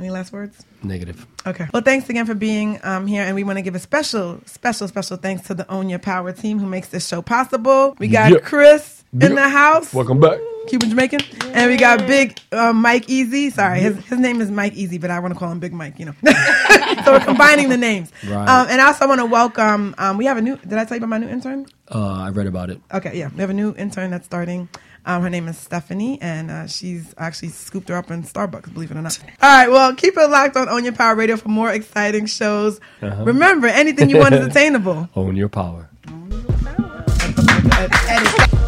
[0.03, 0.64] any last words?
[0.82, 1.26] Negative.
[1.46, 1.68] Okay.
[1.72, 4.88] Well, thanks again for being um, here, and we want to give a special, special,
[4.88, 7.94] special thanks to the Own Your Power team who makes this show possible.
[7.98, 8.42] We got.
[8.42, 10.38] Chris in the house, Welcome back.
[10.68, 11.20] Cuban Jamaican,
[11.53, 13.50] and we got Big uh, Mike Easy.
[13.50, 15.98] Sorry, his his name is Mike Easy, but I want to call him Big Mike.
[15.98, 16.14] You know,
[17.05, 18.11] so we're combining the names.
[18.26, 18.48] Right.
[18.48, 19.94] Um, and I also want to welcome.
[19.98, 20.57] Um, we have a new.
[20.57, 21.66] Did I tell you about my new intern?
[21.92, 22.80] Uh, I read about it.
[22.92, 24.68] Okay, yeah, we have a new intern that's starting.
[25.05, 28.90] Um, her name is Stephanie, and uh, she's actually scooped her up in Starbucks, believe
[28.92, 29.18] it or not.
[29.42, 32.80] All right, well, keep it locked on Own Your Power Radio for more exciting shows.
[33.00, 33.24] Uh-huh.
[33.24, 35.09] Remember, anything you want is attainable.
[35.16, 35.88] Own your power.
[38.09, 38.61] Edit